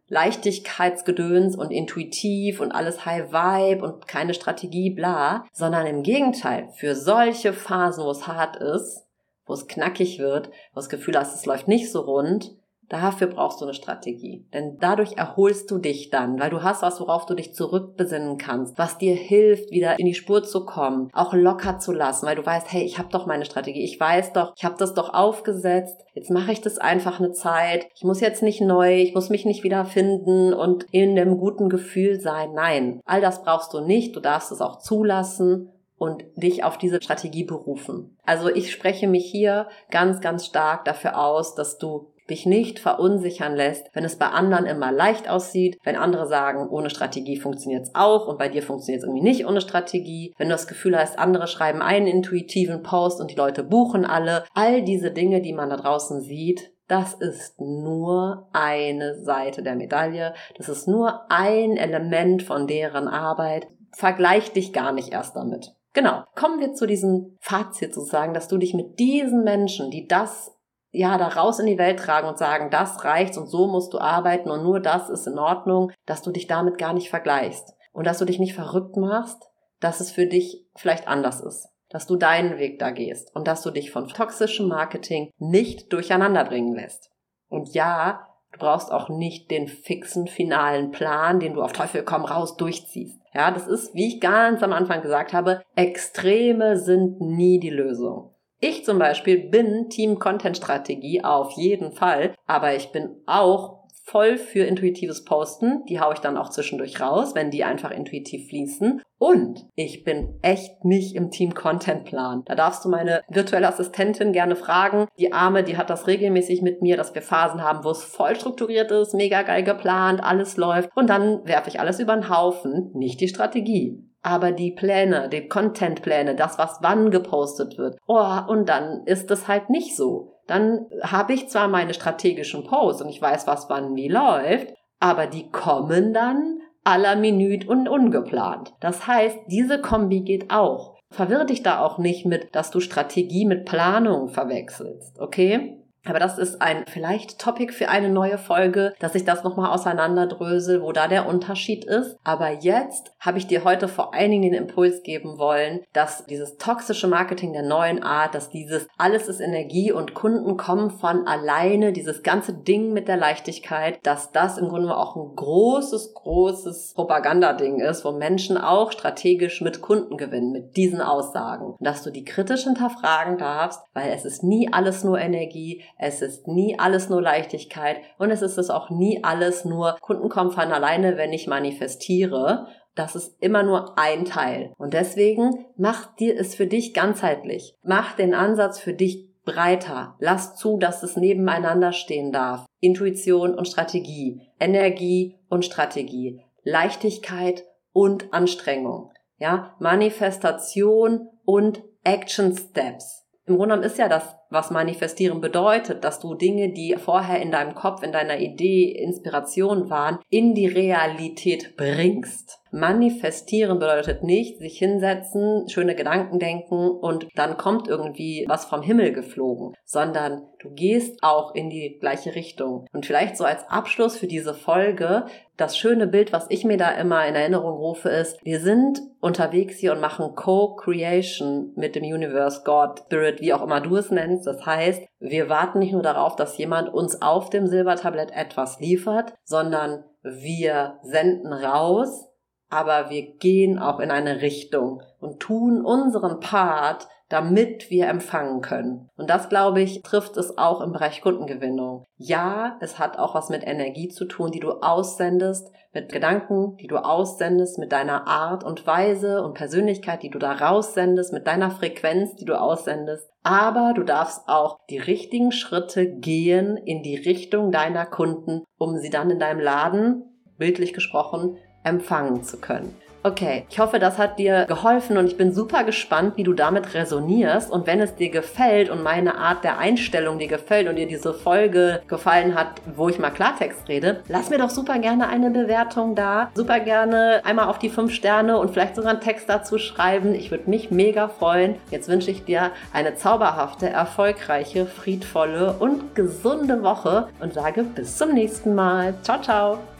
Leichtigkeitsgedöns 0.07 1.55
und 1.55 1.71
intuitiv 1.71 2.59
und 2.59 2.71
alles 2.71 3.05
High 3.05 3.31
Vibe 3.31 3.83
und 3.83 4.07
keine 4.07 4.33
Strategie, 4.33 4.91
bla, 4.91 5.45
sondern 5.51 5.87
im 5.87 6.03
Gegenteil, 6.03 6.69
für 6.75 6.95
solche 6.95 7.53
Phasen, 7.53 8.03
wo 8.03 8.11
es 8.11 8.27
hart 8.27 8.57
ist, 8.57 9.05
wo 9.45 9.53
es 9.53 9.67
knackig 9.67 10.19
wird, 10.19 10.47
wo 10.47 10.75
das 10.75 10.89
Gefühl 10.89 11.17
hast, 11.17 11.35
es 11.35 11.45
läuft 11.45 11.67
nicht 11.67 11.91
so 11.91 12.01
rund, 12.01 12.55
Dafür 12.93 13.25
brauchst 13.25 13.59
du 13.59 13.65
eine 13.65 13.73
Strategie. 13.73 14.45
Denn 14.53 14.77
dadurch 14.79 15.17
erholst 15.17 15.71
du 15.71 15.79
dich 15.79 16.11
dann, 16.11 16.39
weil 16.39 16.51
du 16.51 16.61
hast 16.61 16.83
was, 16.83 17.01
worauf 17.01 17.25
du 17.25 17.33
dich 17.33 17.55
zurückbesinnen 17.55 18.37
kannst, 18.37 18.77
was 18.77 18.99
dir 18.99 19.15
hilft, 19.15 19.71
wieder 19.71 19.97
in 19.97 20.05
die 20.05 20.13
Spur 20.13 20.43
zu 20.43 20.63
kommen, 20.63 21.09
auch 21.11 21.33
locker 21.33 21.79
zu 21.79 21.91
lassen, 21.91 22.27
weil 22.27 22.35
du 22.35 22.45
weißt, 22.45 22.71
hey, 22.71 22.83
ich 22.83 22.99
habe 22.99 23.09
doch 23.09 23.25
meine 23.25 23.45
Strategie, 23.45 23.83
ich 23.83 23.99
weiß 23.99 24.33
doch, 24.33 24.53
ich 24.55 24.63
habe 24.63 24.75
das 24.77 24.93
doch 24.93 25.11
aufgesetzt, 25.11 26.05
jetzt 26.13 26.29
mache 26.29 26.51
ich 26.51 26.61
das 26.61 26.77
einfach 26.77 27.19
eine 27.19 27.31
Zeit, 27.31 27.87
ich 27.95 28.03
muss 28.03 28.19
jetzt 28.19 28.43
nicht 28.43 28.61
neu, 28.61 29.01
ich 29.01 29.15
muss 29.15 29.31
mich 29.31 29.43
nicht 29.43 29.63
wieder 29.63 29.85
finden 29.85 30.53
und 30.53 30.85
in 30.91 31.17
einem 31.17 31.39
guten 31.39 31.69
Gefühl 31.69 32.19
sein. 32.19 32.53
Nein, 32.53 33.01
all 33.05 33.21
das 33.21 33.41
brauchst 33.41 33.73
du 33.73 33.81
nicht, 33.81 34.15
du 34.15 34.19
darfst 34.19 34.51
es 34.51 34.61
auch 34.61 34.77
zulassen 34.77 35.71
und 35.97 36.25
dich 36.35 36.63
auf 36.63 36.77
diese 36.77 37.01
Strategie 37.01 37.43
berufen. 37.43 38.17
Also 38.23 38.49
ich 38.49 38.71
spreche 38.71 39.07
mich 39.07 39.25
hier 39.25 39.67
ganz, 39.89 40.21
ganz 40.21 40.45
stark 40.45 40.85
dafür 40.85 41.17
aus, 41.17 41.55
dass 41.55 41.79
du 41.79 42.12
dich 42.29 42.45
nicht 42.45 42.79
verunsichern 42.79 43.55
lässt, 43.55 43.89
wenn 43.93 44.05
es 44.05 44.17
bei 44.17 44.27
anderen 44.27 44.65
immer 44.65 44.91
leicht 44.91 45.29
aussieht, 45.29 45.77
wenn 45.83 45.95
andere 45.95 46.27
sagen, 46.27 46.69
ohne 46.69 46.89
Strategie 46.89 47.37
funktioniert 47.37 47.83
es 47.83 47.95
auch 47.95 48.27
und 48.27 48.37
bei 48.37 48.49
dir 48.49 48.63
funktioniert 48.63 49.03
es 49.03 49.07
irgendwie 49.07 49.23
nicht 49.23 49.45
ohne 49.45 49.61
Strategie, 49.61 50.33
wenn 50.37 50.49
du 50.49 50.53
das 50.53 50.67
Gefühl 50.67 50.97
hast, 50.97 51.19
andere 51.19 51.47
schreiben 51.47 51.81
einen 51.81 52.07
intuitiven 52.07 52.83
Post 52.83 53.19
und 53.19 53.31
die 53.31 53.35
Leute 53.35 53.63
buchen 53.63 54.05
alle, 54.05 54.43
all 54.53 54.83
diese 54.83 55.11
Dinge, 55.11 55.41
die 55.41 55.53
man 55.53 55.69
da 55.69 55.77
draußen 55.77 56.21
sieht, 56.21 56.73
das 56.87 57.13
ist 57.13 57.59
nur 57.59 58.49
eine 58.51 59.19
Seite 59.23 59.63
der 59.63 59.75
Medaille, 59.75 60.33
das 60.57 60.69
ist 60.69 60.87
nur 60.87 61.31
ein 61.31 61.77
Element 61.77 62.43
von 62.43 62.67
deren 62.67 63.07
Arbeit. 63.07 63.67
Vergleich 63.95 64.51
dich 64.51 64.73
gar 64.73 64.91
nicht 64.91 65.13
erst 65.13 65.35
damit. 65.35 65.73
Genau. 65.93 66.23
Kommen 66.35 66.59
wir 66.59 66.73
zu 66.73 66.85
diesem 66.85 67.37
Fazit 67.39 67.93
sozusagen, 67.93 68.33
dass 68.33 68.47
du 68.47 68.57
dich 68.57 68.73
mit 68.73 68.99
diesen 68.99 69.43
Menschen, 69.43 69.91
die 69.91 70.07
das 70.07 70.51
ja, 70.93 71.17
da 71.17 71.27
raus 71.27 71.59
in 71.59 71.65
die 71.65 71.79
Welt 71.79 71.99
tragen 71.99 72.27
und 72.27 72.37
sagen, 72.37 72.69
das 72.69 73.03
reicht 73.03 73.35
und 73.35 73.47
so 73.47 73.67
musst 73.67 73.93
du 73.93 73.99
arbeiten 73.99 74.51
und 74.51 74.63
nur 74.63 74.79
das 74.79 75.09
ist 75.09 75.25
in 75.25 75.39
Ordnung, 75.39 75.91
dass 76.05 76.21
du 76.21 76.31
dich 76.31 76.45
damit 76.45 76.77
gar 76.77 76.93
nicht 76.93 77.09
vergleichst 77.09 77.73
und 77.93 78.05
dass 78.05 78.19
du 78.19 78.25
dich 78.25 78.39
nicht 78.39 78.53
verrückt 78.53 78.95
machst, 78.95 79.49
dass 79.79 79.99
es 79.99 80.11
für 80.11 80.27
dich 80.27 80.67
vielleicht 80.75 81.07
anders 81.07 81.41
ist, 81.41 81.67
dass 81.89 82.05
du 82.05 82.15
deinen 82.15 82.59
Weg 82.59 82.77
da 82.77 82.91
gehst 82.91 83.35
und 83.35 83.47
dass 83.47 83.63
du 83.63 83.71
dich 83.71 83.89
von 83.89 84.07
toxischem 84.07 84.67
Marketing 84.67 85.31
nicht 85.39 85.91
durcheinander 85.91 86.45
bringen 86.45 86.75
lässt. 86.75 87.09
Und 87.49 87.73
ja, 87.73 88.27
du 88.51 88.59
brauchst 88.59 88.91
auch 88.91 89.09
nicht 89.09 89.49
den 89.49 89.67
fixen 89.67 90.27
finalen 90.27 90.91
Plan, 90.91 91.39
den 91.39 91.55
du 91.55 91.63
auf 91.63 91.73
Teufel 91.73 92.03
komm 92.03 92.23
raus 92.23 92.55
durchziehst. 92.55 93.19
Ja, 93.33 93.49
das 93.49 93.65
ist, 93.65 93.95
wie 93.95 94.09
ich 94.09 94.21
ganz 94.21 94.61
am 94.61 94.73
Anfang 94.73 95.01
gesagt 95.01 95.33
habe, 95.33 95.63
Extreme 95.75 96.77
sind 96.77 97.19
nie 97.19 97.59
die 97.59 97.71
Lösung. 97.71 98.32
Ich 98.65 98.85
zum 98.85 98.97
Beispiel 98.97 99.49
bin 99.49 99.89
Team 99.89 100.19
Content 100.19 100.55
Strategie 100.55 101.21
auf 101.21 101.51
jeden 101.57 101.91
Fall, 101.91 102.33
aber 102.47 102.73
ich 102.73 102.93
bin 102.93 103.09
auch 103.25 103.83
voll 104.05 104.37
für 104.37 104.63
intuitives 104.63 105.25
Posten. 105.25 105.83
Die 105.89 105.99
haue 105.99 106.13
ich 106.13 106.19
dann 106.19 106.37
auch 106.37 106.49
zwischendurch 106.49 107.01
raus, 107.01 107.35
wenn 107.35 107.51
die 107.51 107.65
einfach 107.65 107.91
intuitiv 107.91 108.47
fließen. 108.47 109.01
Und 109.17 109.65
ich 109.75 110.05
bin 110.05 110.39
echt 110.41 110.85
nicht 110.85 111.13
im 111.17 111.29
Team 111.29 111.53
Content 111.53 112.05
Plan. 112.05 112.43
Da 112.45 112.55
darfst 112.55 112.85
du 112.85 112.89
meine 112.89 113.19
virtuelle 113.27 113.67
Assistentin 113.67 114.31
gerne 114.31 114.55
fragen. 114.55 115.07
Die 115.19 115.33
Arme, 115.33 115.65
die 115.65 115.75
hat 115.75 115.89
das 115.89 116.07
regelmäßig 116.07 116.61
mit 116.61 116.81
mir, 116.81 116.95
dass 116.95 117.13
wir 117.13 117.21
Phasen 117.21 117.61
haben, 117.61 117.83
wo 117.83 117.89
es 117.89 118.05
voll 118.05 118.37
strukturiert 118.37 118.91
ist, 118.91 119.13
mega 119.13 119.41
geil 119.41 119.63
geplant, 119.63 120.23
alles 120.23 120.55
läuft. 120.55 120.89
Und 120.95 121.09
dann 121.09 121.45
werfe 121.45 121.67
ich 121.67 121.81
alles 121.81 121.99
über 121.99 122.15
den 122.15 122.29
Haufen, 122.29 122.91
nicht 122.93 123.19
die 123.19 123.27
Strategie. 123.27 124.05
Aber 124.23 124.51
die 124.51 124.71
Pläne, 124.71 125.29
die 125.29 125.47
Content-Pläne, 125.47 126.35
das, 126.35 126.57
was 126.57 126.79
wann 126.81 127.11
gepostet 127.11 127.77
wird, 127.77 127.97
oh, 128.07 128.37
und 128.47 128.69
dann 128.69 129.03
ist 129.05 129.29
es 129.29 129.47
halt 129.47 129.69
nicht 129.69 129.95
so. 129.95 130.39
Dann 130.47 130.87
habe 131.01 131.33
ich 131.33 131.49
zwar 131.49 131.67
meine 131.67 131.93
strategischen 131.93 132.63
Posts 132.63 133.03
und 133.03 133.09
ich 133.09 133.21
weiß, 133.21 133.47
was 133.47 133.69
wann 133.69 133.95
wie 133.95 134.07
läuft, 134.07 134.73
aber 134.99 135.27
die 135.27 135.51
kommen 135.51 136.13
dann 136.13 136.59
aller 136.85 137.15
Minute 137.15 137.67
und 137.67 137.87
ungeplant. 137.87 138.73
Das 138.79 139.07
heißt, 139.07 139.37
diese 139.47 139.79
Kombi 139.79 140.21
geht 140.21 140.51
auch. 140.51 140.95
Verwirr 141.09 141.45
dich 141.45 141.61
da 141.61 141.79
auch 141.79 141.97
nicht 141.97 142.25
mit, 142.25 142.55
dass 142.55 142.71
du 142.71 142.79
Strategie 142.79 143.45
mit 143.45 143.65
Planung 143.65 144.29
verwechselst, 144.29 145.19
okay? 145.19 145.82
Aber 146.05 146.19
das 146.19 146.37
ist 146.37 146.61
ein 146.61 146.85
vielleicht 146.87 147.39
Topic 147.39 147.71
für 147.71 147.87
eine 147.89 148.09
neue 148.09 148.37
Folge, 148.37 148.93
dass 148.99 149.15
ich 149.15 149.23
das 149.23 149.43
nochmal 149.43 149.71
auseinanderdrösel, 149.71 150.81
wo 150.81 150.91
da 150.91 151.07
der 151.07 151.27
Unterschied 151.27 151.85
ist. 151.85 152.17
Aber 152.23 152.51
jetzt 152.51 153.13
habe 153.19 153.37
ich 153.37 153.47
dir 153.47 153.63
heute 153.63 153.87
vor 153.87 154.13
allen 154.13 154.31
Dingen 154.31 154.51
den 154.51 154.53
Impuls 154.53 155.03
geben 155.03 155.37
wollen, 155.37 155.81
dass 155.93 156.25
dieses 156.25 156.57
toxische 156.57 157.07
Marketing 157.07 157.53
der 157.53 157.63
neuen 157.63 158.03
Art, 158.03 158.35
dass 158.35 158.49
dieses 158.49 158.87
alles 158.97 159.29
ist 159.29 159.39
Energie 159.39 159.91
und 159.91 160.13
Kunden 160.13 160.57
kommen 160.57 160.91
von 160.91 161.25
alleine, 161.25 161.93
dieses 161.93 162.21
ganze 162.21 162.53
Ding 162.53 162.91
mit 162.91 163.07
der 163.07 163.17
Leichtigkeit, 163.17 163.99
dass 164.03 164.31
das 164.31 164.57
im 164.57 164.67
Grunde 164.67 164.95
auch 164.95 165.15
ein 165.15 165.35
großes, 165.35 166.13
großes 166.15 166.93
Propagandading 166.95 167.79
ist, 167.79 168.03
wo 168.03 168.11
Menschen 168.11 168.57
auch 168.57 168.91
strategisch 168.91 169.61
mit 169.61 169.81
Kunden 169.81 170.17
gewinnen, 170.17 170.51
mit 170.51 170.75
diesen 170.75 171.01
Aussagen. 171.01 171.75
Und 171.79 171.85
dass 171.85 172.03
du 172.03 172.11
die 172.11 172.25
kritisch 172.25 172.65
hinterfragen 172.65 173.37
darfst, 173.37 173.81
weil 173.93 174.11
es 174.11 174.25
ist 174.25 174.43
nie 174.43 174.71
alles 174.71 175.03
nur 175.03 175.19
Energie, 175.19 175.81
es 175.97 176.21
ist 176.21 176.47
nie 176.47 176.77
alles 176.79 177.09
nur 177.09 177.21
Leichtigkeit 177.21 177.97
und 178.17 178.31
es 178.31 178.41
ist 178.41 178.57
es 178.57 178.69
auch 178.69 178.89
nie 178.89 179.23
alles 179.23 179.65
nur 179.65 179.97
Kunden 180.01 180.29
kommen 180.29 180.51
von 180.51 180.71
alleine, 180.71 181.17
wenn 181.17 181.33
ich 181.33 181.47
manifestiere. 181.47 182.67
Das 182.95 183.15
ist 183.15 183.35
immer 183.39 183.63
nur 183.63 183.97
ein 183.97 184.25
Teil. 184.25 184.73
Und 184.77 184.93
deswegen 184.93 185.65
mach 185.77 186.15
dir 186.15 186.39
es 186.39 186.55
für 186.55 186.67
dich 186.67 186.93
ganzheitlich. 186.93 187.75
Mach 187.83 188.15
den 188.15 188.33
Ansatz 188.33 188.79
für 188.79 188.93
dich 188.93 189.29
breiter. 189.45 190.15
Lass 190.19 190.55
zu, 190.55 190.77
dass 190.77 191.03
es 191.03 191.17
nebeneinander 191.17 191.91
stehen 191.91 192.31
darf. 192.31 192.65
Intuition 192.79 193.55
und 193.55 193.67
Strategie, 193.67 194.41
Energie 194.59 195.39
und 195.49 195.65
Strategie, 195.65 196.41
Leichtigkeit 196.63 197.65
und 197.91 198.33
Anstrengung. 198.33 199.11
Ja, 199.37 199.75
Manifestation 199.79 201.29
und 201.45 201.83
Action 202.03 202.55
Steps. 202.55 203.25
Im 203.45 203.57
Grunde 203.57 203.75
genommen 203.75 203.87
ist 203.87 203.97
ja 203.97 204.07
das 204.07 204.35
was 204.53 204.71
manifestieren 204.71 205.41
bedeutet, 205.41 206.03
dass 206.03 206.19
du 206.19 206.35
Dinge, 206.35 206.71
die 206.71 206.95
vorher 206.97 207.41
in 207.41 207.51
deinem 207.51 207.75
Kopf, 207.75 208.03
in 208.03 208.11
deiner 208.11 208.39
Idee 208.39 208.91
Inspiration 208.91 209.89
waren, 209.89 210.19
in 210.29 210.53
die 210.53 210.67
Realität 210.67 211.75
bringst. 211.75 212.62
Manifestieren 212.73 213.77
bedeutet 213.77 214.23
nicht, 214.23 214.59
sich 214.59 214.79
hinsetzen, 214.79 215.69
schöne 215.69 215.95
Gedanken 215.95 216.39
denken 216.39 216.89
und 216.89 217.27
dann 217.35 217.55
kommt 217.57 217.87
irgendwie 217.87 218.45
was 218.47 218.65
vom 218.65 218.81
Himmel 218.81 219.13
geflogen, 219.13 219.75
sondern 219.85 220.41
du 220.59 220.71
gehst 220.71 221.19
auch 221.21 221.53
in 221.53 221.69
die 221.69 221.97
gleiche 221.99 222.33
Richtung. 222.33 222.87
Und 222.91 223.05
vielleicht 223.05 223.37
so 223.37 223.43
als 223.43 223.69
Abschluss 223.69 224.17
für 224.17 224.27
diese 224.27 224.55
Folge, 224.55 225.25
das 225.55 225.77
schöne 225.77 226.07
Bild, 226.07 226.33
was 226.33 226.47
ich 226.49 226.65
mir 226.65 226.77
da 226.77 226.89
immer 226.91 227.27
in 227.27 227.35
Erinnerung 227.35 227.77
rufe, 227.77 228.09
ist, 228.09 228.43
wir 228.43 228.59
sind 228.59 229.01
unterwegs 229.19 229.77
hier 229.77 229.91
und 229.91 230.01
machen 230.01 230.33
Co-Creation 230.33 231.73
mit 231.75 231.95
dem 231.95 232.03
Universe, 232.03 232.63
God, 232.65 233.03
Spirit, 233.05 233.39
wie 233.39 233.53
auch 233.53 233.61
immer 233.61 233.81
du 233.81 233.97
es 233.97 234.09
nennst 234.09 234.47
das 234.47 234.65
heißt, 234.65 235.03
wir 235.19 235.47
warten 235.47 235.79
nicht 235.79 235.93
nur 235.93 236.01
darauf, 236.01 236.35
dass 236.35 236.57
jemand 236.57 236.93
uns 236.93 237.21
auf 237.21 237.49
dem 237.49 237.67
Silbertablett 237.67 238.31
etwas 238.31 238.79
liefert, 238.79 239.33
sondern 239.43 240.03
wir 240.23 240.99
senden 241.03 241.53
raus, 241.53 242.29
aber 242.73 243.11
wir 243.11 243.35
gehen 243.37 243.77
auch 243.77 243.99
in 243.99 244.09
eine 244.09 244.41
Richtung 244.41 245.03
und 245.19 245.39
tun 245.39 245.85
unseren 245.85 246.39
Part, 246.39 247.07
damit 247.29 247.91
wir 247.91 248.07
empfangen 248.07 248.61
können. 248.61 249.09
Und 249.15 249.29
das, 249.29 249.47
glaube 249.47 249.81
ich, 249.81 250.01
trifft 250.01 250.37
es 250.37 250.57
auch 250.57 250.81
im 250.81 250.91
Bereich 250.91 251.21
Kundengewinnung. 251.21 252.03
Ja, 252.17 252.77
es 252.81 252.97
hat 252.97 253.19
auch 253.19 253.35
was 253.35 253.49
mit 253.49 253.65
Energie 253.65 254.07
zu 254.07 254.25
tun, 254.25 254.51
die 254.51 254.59
du 254.59 254.71
aussendest, 254.81 255.71
mit 255.93 256.11
Gedanken, 256.11 256.75
die 256.77 256.87
du 256.87 256.97
aussendest, 256.97 257.77
mit 257.77 257.91
deiner 257.91 258.27
Art 258.27 258.63
und 258.63 258.87
Weise 258.87 259.43
und 259.43 259.53
Persönlichkeit, 259.53 260.23
die 260.23 260.31
du 260.31 260.39
da 260.39 260.53
raussendest, 260.53 261.31
mit 261.31 261.45
deiner 261.45 261.69
Frequenz, 261.69 262.35
die 262.35 262.45
du 262.45 262.59
aussendest. 262.59 263.29
Aber 263.43 263.93
du 263.95 264.03
darfst 264.03 264.47
auch 264.47 264.79
die 264.89 264.97
richtigen 264.97 265.51
Schritte 265.51 266.07
gehen 266.07 266.77
in 266.77 267.03
die 267.03 267.17
Richtung 267.17 267.71
deiner 267.71 268.07
Kunden, 268.07 268.63
um 268.77 268.97
sie 268.97 269.11
dann 269.11 269.29
in 269.29 269.39
deinem 269.39 269.59
Laden, 269.59 270.23
bildlich 270.57 270.93
gesprochen, 270.93 271.57
empfangen 271.83 272.43
zu 272.43 272.57
können. 272.57 272.95
Okay, 273.25 273.65
ich 273.69 273.79
hoffe, 273.79 273.99
das 273.99 274.17
hat 274.17 274.37
dir 274.37 274.65
geholfen 274.65 275.17
und 275.17 275.27
ich 275.27 275.37
bin 275.37 275.53
super 275.53 275.85
gespannt, 275.85 276.35
wie 276.35 276.43
du 276.43 276.51
damit 276.51 276.93
resonierst. 276.93 277.71
Und 277.71 277.87
wenn 277.87 278.01
es 278.01 278.15
dir 278.15 278.29
gefällt 278.29 278.89
und 278.89 279.01
meine 279.01 279.37
Art 279.37 279.63
der 279.63 279.77
Einstellung 279.77 280.39
dir 280.39 280.49
gefällt 280.49 280.89
und 280.89 280.97
dir 280.97 281.07
diese 281.07 281.33
Folge 281.33 282.01
gefallen 282.07 282.53
hat, 282.53 282.81
wo 282.97 283.07
ich 283.07 283.19
mal 283.19 283.29
Klartext 283.29 283.87
rede, 283.87 284.21
lass 284.27 284.49
mir 284.49 284.57
doch 284.57 284.69
super 284.69 284.99
gerne 284.99 285.29
eine 285.29 285.51
Bewertung 285.51 286.15
da. 286.15 286.51
Super 286.53 286.81
gerne 286.81 287.39
einmal 287.45 287.69
auf 287.69 287.79
die 287.79 287.89
fünf 287.89 288.13
Sterne 288.13 288.57
und 288.57 288.71
vielleicht 288.71 288.97
sogar 288.97 289.11
einen 289.11 289.21
Text 289.21 289.47
dazu 289.47 289.77
schreiben. 289.77 290.35
Ich 290.35 290.51
würde 290.51 290.69
mich 290.69 290.91
mega 290.91 291.29
freuen. 291.29 291.75
Jetzt 291.91 292.09
wünsche 292.09 292.29
ich 292.29 292.43
dir 292.43 292.71
eine 292.91 293.15
zauberhafte, 293.15 293.89
erfolgreiche, 293.89 294.85
friedvolle 294.85 295.77
und 295.79 296.13
gesunde 296.13 296.83
Woche 296.83 297.29
und 297.39 297.53
sage 297.53 297.83
bis 297.83 298.17
zum 298.17 298.33
nächsten 298.33 298.75
Mal. 298.75 299.13
Ciao, 299.23 299.41
ciao. 299.41 299.92